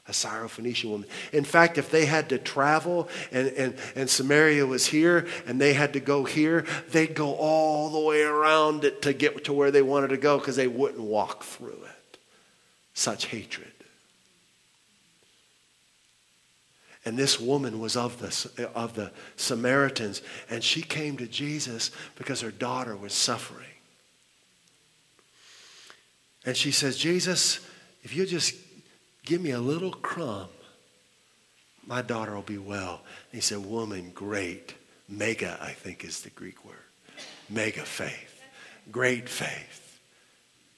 [0.07, 1.09] a Syrophoenician woman.
[1.33, 5.73] In fact, if they had to travel and, and, and Samaria was here and they
[5.73, 9.69] had to go here, they'd go all the way around it to get to where
[9.69, 11.88] they wanted to go because they wouldn't walk through it.
[12.99, 13.71] Such hatred.
[17.05, 22.41] And this woman was of the, of the Samaritans, and she came to Jesus because
[22.41, 23.69] her daughter was suffering.
[26.45, 27.65] And she says, Jesus,
[28.03, 28.53] if you just
[29.23, 30.49] give me a little crumb,
[31.87, 32.99] my daughter will be well.
[33.31, 34.75] And he said, Woman, great.
[35.07, 36.75] Mega, I think, is the Greek word.
[37.49, 38.41] Mega faith.
[38.91, 40.01] Great faith.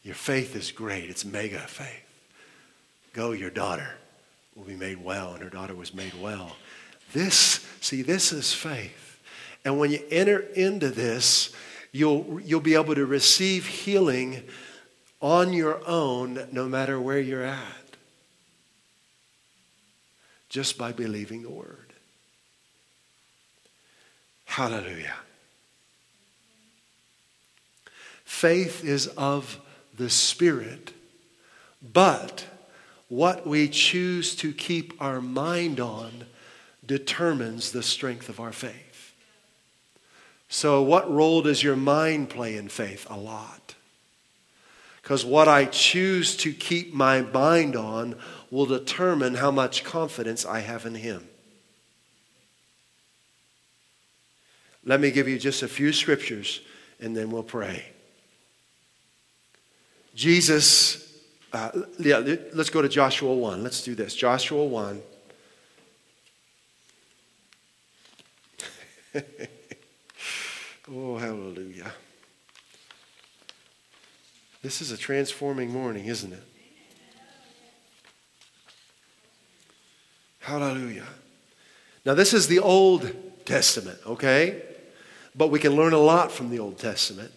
[0.03, 1.09] Your faith is great.
[1.09, 2.09] It's mega faith.
[3.13, 3.95] Go, your daughter
[4.55, 6.55] will be made well, and her daughter was made well.
[7.13, 9.19] This, see, this is faith.
[9.65, 11.53] And when you enter into this,
[11.91, 14.43] you'll, you'll be able to receive healing
[15.21, 17.59] on your own no matter where you're at.
[20.49, 21.77] Just by believing the word.
[24.45, 25.15] Hallelujah.
[28.25, 29.59] Faith is of
[29.97, 30.93] the Spirit,
[31.81, 32.45] but
[33.11, 36.23] what we choose to keep our mind on
[36.85, 39.13] determines the strength of our faith.
[40.47, 43.05] So, what role does your mind play in faith?
[43.09, 43.75] A lot.
[45.01, 48.15] Because what I choose to keep my mind on
[48.49, 51.27] will determine how much confidence I have in Him.
[54.85, 56.61] Let me give you just a few scriptures
[57.01, 57.87] and then we'll pray.
[60.15, 61.10] Jesus
[61.53, 62.19] uh, yeah,
[62.53, 63.63] let's go to Joshua 1.
[63.63, 64.15] Let's do this.
[64.15, 65.01] Joshua 1.
[70.91, 71.91] oh, hallelujah.
[74.61, 76.43] This is a transforming morning, isn't it?
[80.39, 81.07] Hallelujah.
[82.05, 83.11] Now, this is the Old
[83.45, 84.61] Testament, okay?
[85.35, 87.31] But we can learn a lot from the Old Testament.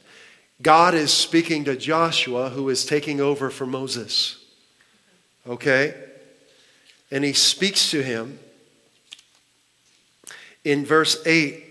[0.62, 4.38] God is speaking to Joshua, who is taking over for Moses.
[5.46, 5.94] Okay?
[7.10, 8.38] And he speaks to him
[10.64, 11.62] in verse 8.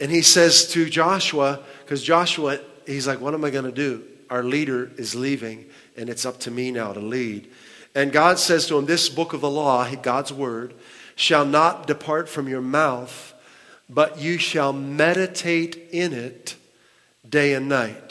[0.00, 4.04] And he says to Joshua, because Joshua, he's like, What am I going to do?
[4.30, 5.66] Our leader is leaving,
[5.96, 7.50] and it's up to me now to lead.
[7.94, 10.74] And God says to him, This book of the law, God's word,
[11.16, 13.34] shall not depart from your mouth,
[13.88, 16.56] but you shall meditate in it
[17.28, 18.07] day and night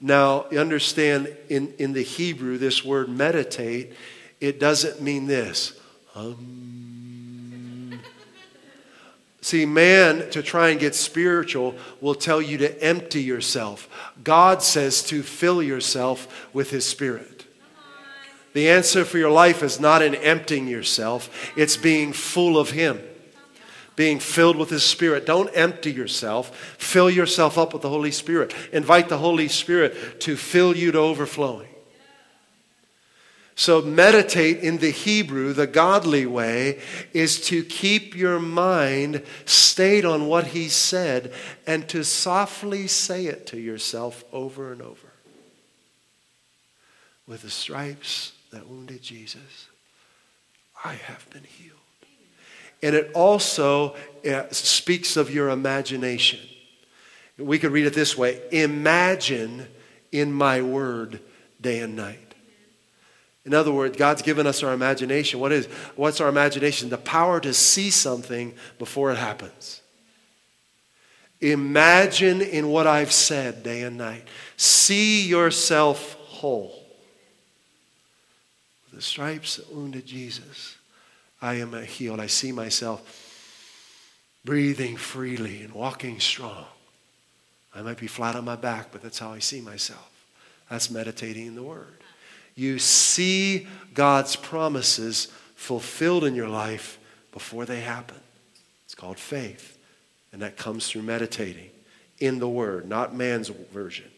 [0.00, 3.92] now, you understand in, in the Hebrew, this word meditate,
[4.40, 5.78] it doesn't mean this.
[6.14, 8.00] Um.
[9.40, 13.88] See, man, to try and get spiritual, will tell you to empty yourself.
[14.22, 17.46] God says to fill yourself with His Spirit.
[18.52, 23.00] The answer for your life is not in emptying yourself, it's being full of Him
[23.98, 25.26] being filled with His Spirit.
[25.26, 26.56] Don't empty yourself.
[26.78, 28.54] Fill yourself up with the Holy Spirit.
[28.72, 31.66] Invite the Holy Spirit to fill you to overflowing.
[33.56, 36.78] So, meditate in the Hebrew, the godly way,
[37.12, 41.32] is to keep your mind stayed on what he said
[41.66, 45.08] and to softly say it to yourself over and over.
[47.26, 49.66] With the stripes that wounded Jesus,
[50.84, 51.77] I have been healed.
[52.82, 53.96] And it also
[54.28, 56.40] uh, speaks of your imagination.
[57.36, 59.66] We could read it this way Imagine
[60.12, 61.20] in my word
[61.60, 62.34] day and night.
[63.44, 65.40] In other words, God's given us our imagination.
[65.40, 65.66] What is
[65.96, 66.90] what's our imagination?
[66.90, 69.80] The power to see something before it happens.
[71.40, 74.26] Imagine in what I've said day and night.
[74.56, 76.84] See yourself whole.
[78.92, 80.76] The stripes that wounded Jesus,
[81.40, 82.20] I am healed.
[82.20, 83.24] I see myself
[84.44, 86.66] breathing freely and walking strong.
[87.74, 90.10] I might be flat on my back, but that's how I see myself.
[90.70, 91.98] That's meditating in the Word
[92.58, 96.98] you see God's promises fulfilled in your life
[97.30, 98.18] before they happen.
[98.84, 99.78] It's called faith.
[100.32, 101.70] And that comes through meditating
[102.18, 104.10] in the Word, not man's version.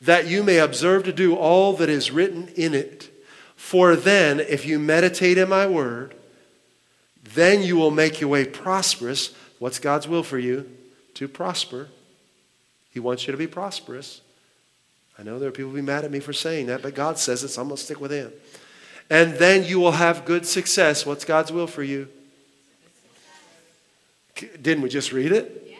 [0.00, 3.10] That you may observe to do all that is written in it.
[3.56, 6.14] For then, if you meditate in my Word,
[7.34, 9.34] then you will make your way prosperous.
[9.58, 10.70] What's God's will for you?
[11.14, 11.88] To prosper.
[12.90, 14.20] He wants you to be prosperous.
[15.18, 17.18] I know there are people who be mad at me for saying that, but God
[17.18, 18.32] says it, so I'm going to stick with Him.
[19.10, 21.04] And then you will have good success.
[21.04, 22.08] What's God's will for you?
[24.34, 25.76] Didn't we just read it?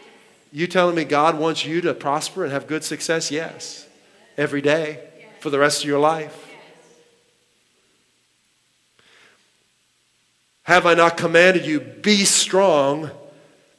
[0.53, 3.31] You telling me God wants you to prosper and have good success?
[3.31, 3.87] Yes.
[4.37, 5.01] Every day
[5.39, 6.50] for the rest of your life.
[10.71, 13.11] Have I not commanded you, be strong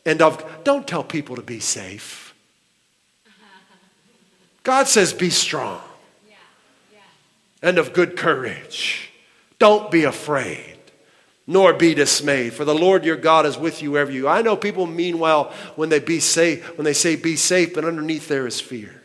[0.05, 0.45] and of.
[0.65, 2.35] Don't tell people to be safe.
[4.63, 5.79] God says, be strong
[7.61, 9.09] and of good courage.
[9.57, 10.79] Don't be afraid,
[11.47, 14.27] nor be dismayed, for the Lord your God is with you wherever you.
[14.27, 17.85] I know people mean well when they be safe, when they say be safe, but
[17.85, 19.01] underneath there is fear.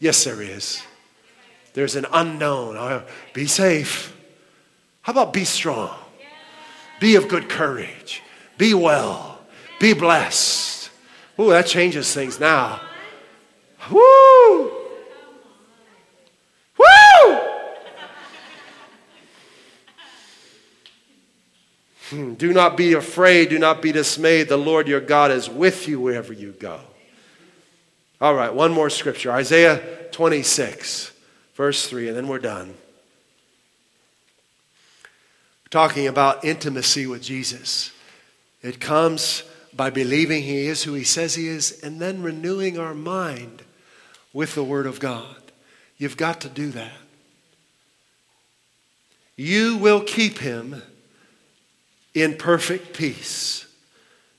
[0.00, 0.82] Yes, there is.
[1.74, 2.76] There's an unknown.
[2.76, 4.12] Oh, be safe.
[5.02, 5.96] How about be strong?
[7.00, 8.22] Be of good courage.
[8.56, 9.40] Be well.
[9.78, 10.90] Be blessed.
[11.38, 12.80] Ooh, that changes things now.
[13.90, 14.72] Woo!
[16.78, 17.38] Woo!
[22.10, 23.50] Hmm, do not be afraid.
[23.50, 24.48] Do not be dismayed.
[24.48, 26.80] The Lord your God is with you wherever you go.
[28.20, 29.80] All right, one more scripture Isaiah
[30.10, 31.12] 26,
[31.54, 32.74] verse 3, and then we're done.
[35.70, 37.92] Talking about intimacy with Jesus.
[38.62, 39.42] It comes
[39.74, 43.62] by believing he is who he says he is and then renewing our mind
[44.32, 45.36] with the Word of God.
[45.98, 46.92] You've got to do that.
[49.36, 50.82] You will keep him
[52.12, 53.66] in perfect peace.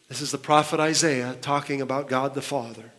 [0.09, 2.91] This is the prophet Isaiah talking about God the Father.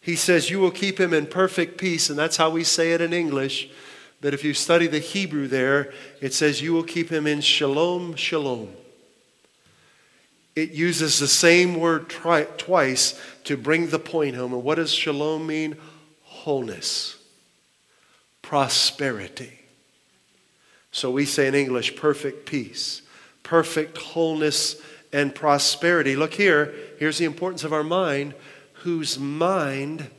[0.00, 3.00] He says, You will keep him in perfect peace, and that's how we say it
[3.00, 3.70] in English.
[4.22, 5.92] But if you study the Hebrew there,
[6.22, 8.72] it says, You will keep him in shalom, shalom.
[10.56, 14.54] It uses the same word tri- twice to bring the point home.
[14.54, 15.76] And what does shalom mean?
[16.42, 17.16] wholeness,
[18.42, 19.60] prosperity.
[20.90, 23.02] So we say in English, perfect peace,
[23.44, 24.74] perfect wholeness,
[25.12, 26.16] and prosperity.
[26.16, 28.34] Look here, here's the importance of our mind,
[28.72, 30.10] whose mind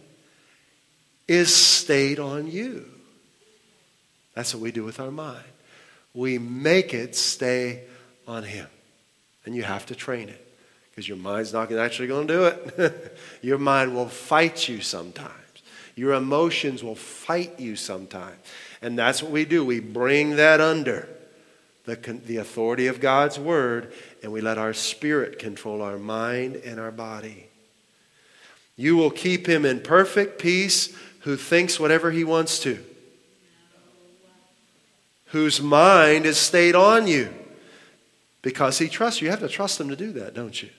[1.28, 2.93] is stayed on you.
[4.34, 5.44] That's what we do with our mind.
[6.14, 7.84] We make it stay
[8.28, 8.68] on Him.
[9.46, 10.40] And you have to train it
[10.90, 13.18] because your mind's not actually going to do it.
[13.42, 15.32] your mind will fight you sometimes.
[15.96, 18.38] Your emotions will fight you sometimes.
[18.82, 19.66] And that's what we do.
[19.66, 21.08] We bring that under
[21.86, 26.80] the, the authority of God's word, and we let our spirit control our mind and
[26.80, 27.48] our body.
[28.76, 32.84] You will keep him in perfect peace who thinks whatever he wants to,
[35.34, 37.28] whose mind is stayed on you
[38.44, 39.26] because he trusts you.
[39.26, 40.70] You have to trust him to do that, don't you?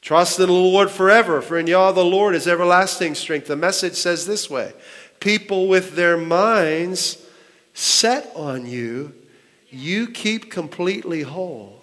[0.00, 3.48] Trust in the Lord forever, for in Yah the Lord is everlasting strength.
[3.48, 4.72] The message says this way
[5.18, 7.20] People with their minds
[7.74, 9.12] set on you,
[9.68, 11.82] you keep completely whole.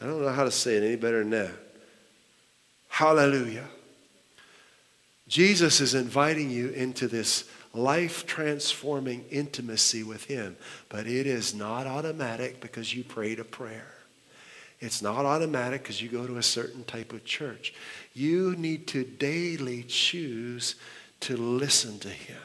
[0.00, 1.50] I don't know how to say it any better than that.
[2.88, 3.66] Hallelujah.
[5.26, 7.42] Jesus is inviting you into this
[7.72, 10.56] life transforming intimacy with Him,
[10.88, 13.94] but it is not automatic because you prayed a prayer.
[14.80, 17.74] It's not automatic because you go to a certain type of church.
[18.14, 20.74] You need to daily choose
[21.20, 22.40] to listen to Him,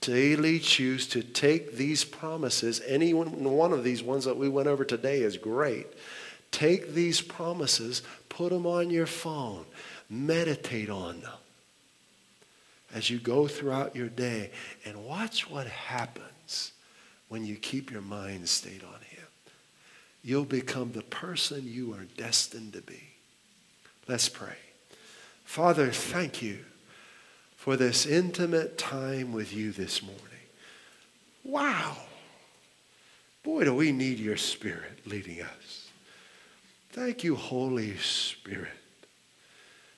[0.00, 4.84] daily choose to take these promises, any one of these ones that we went over
[4.84, 5.86] today is great.
[6.50, 9.64] Take these promises, put them on your phone,
[10.10, 11.32] meditate on them
[12.94, 14.50] as you go throughout your day,
[14.84, 16.72] and watch what happens
[17.28, 19.26] when you keep your mind stayed on Him.
[20.22, 23.02] You'll become the person you are destined to be.
[24.06, 24.56] Let's pray.
[25.44, 26.58] Father, thank you
[27.56, 30.18] for this intimate time with you this morning.
[31.44, 31.96] Wow.
[33.42, 35.88] Boy, do we need your Spirit leading us.
[36.90, 38.68] Thank you, Holy Spirit,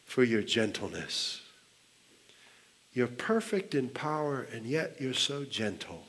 [0.05, 1.41] for your gentleness.
[2.95, 6.05] You're perfect in power, and yet you're so gentle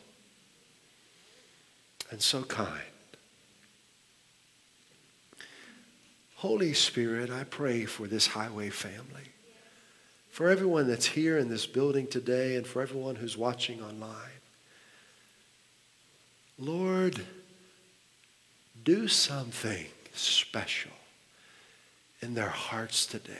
[2.11, 2.81] and so kind.
[6.35, 9.31] Holy Spirit, I pray for this highway family
[10.29, 14.11] for everyone that's here in this building today and for everyone who's watching online.
[16.59, 17.25] Lord,
[18.83, 20.91] do something special
[22.21, 23.33] in their hearts today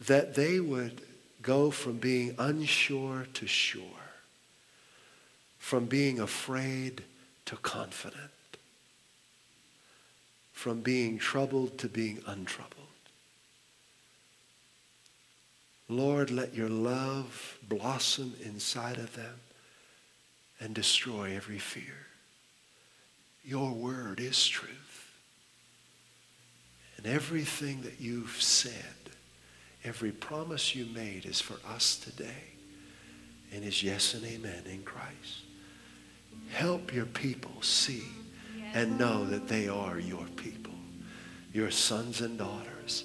[0.00, 1.02] that they would
[1.42, 3.82] go from being unsure to sure,
[5.58, 7.04] from being afraid
[7.46, 8.30] to confident,
[10.52, 12.74] from being troubled to being untroubled.
[15.88, 19.40] Lord, let your love blossom inside of them
[20.60, 22.06] and destroy every fear.
[23.42, 24.74] Your word is truth.
[26.98, 28.97] And everything that you've said,
[29.84, 32.44] every promise you made is for us today
[33.52, 35.42] and is yes and amen in Christ.
[36.50, 38.04] Help your people see
[38.74, 40.74] and know that they are your people,
[41.52, 43.04] your sons and daughters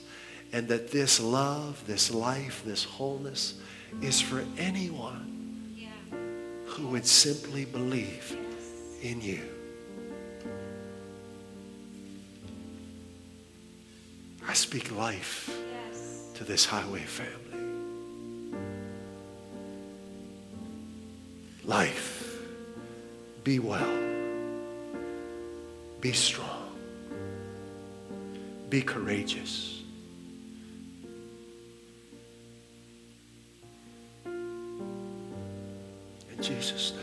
[0.53, 3.55] and that this love, this life, this wholeness
[4.01, 5.75] is for anyone
[6.65, 8.37] who would simply believe
[9.01, 9.41] in you.
[14.47, 15.49] I speak life
[16.35, 17.39] to this highway family.
[21.63, 22.39] Life.
[23.43, 23.99] Be well.
[26.01, 26.49] Be strong.
[28.69, 29.83] Be courageous.
[34.25, 37.02] In Jesus' name.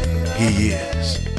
[0.41, 1.30] He is.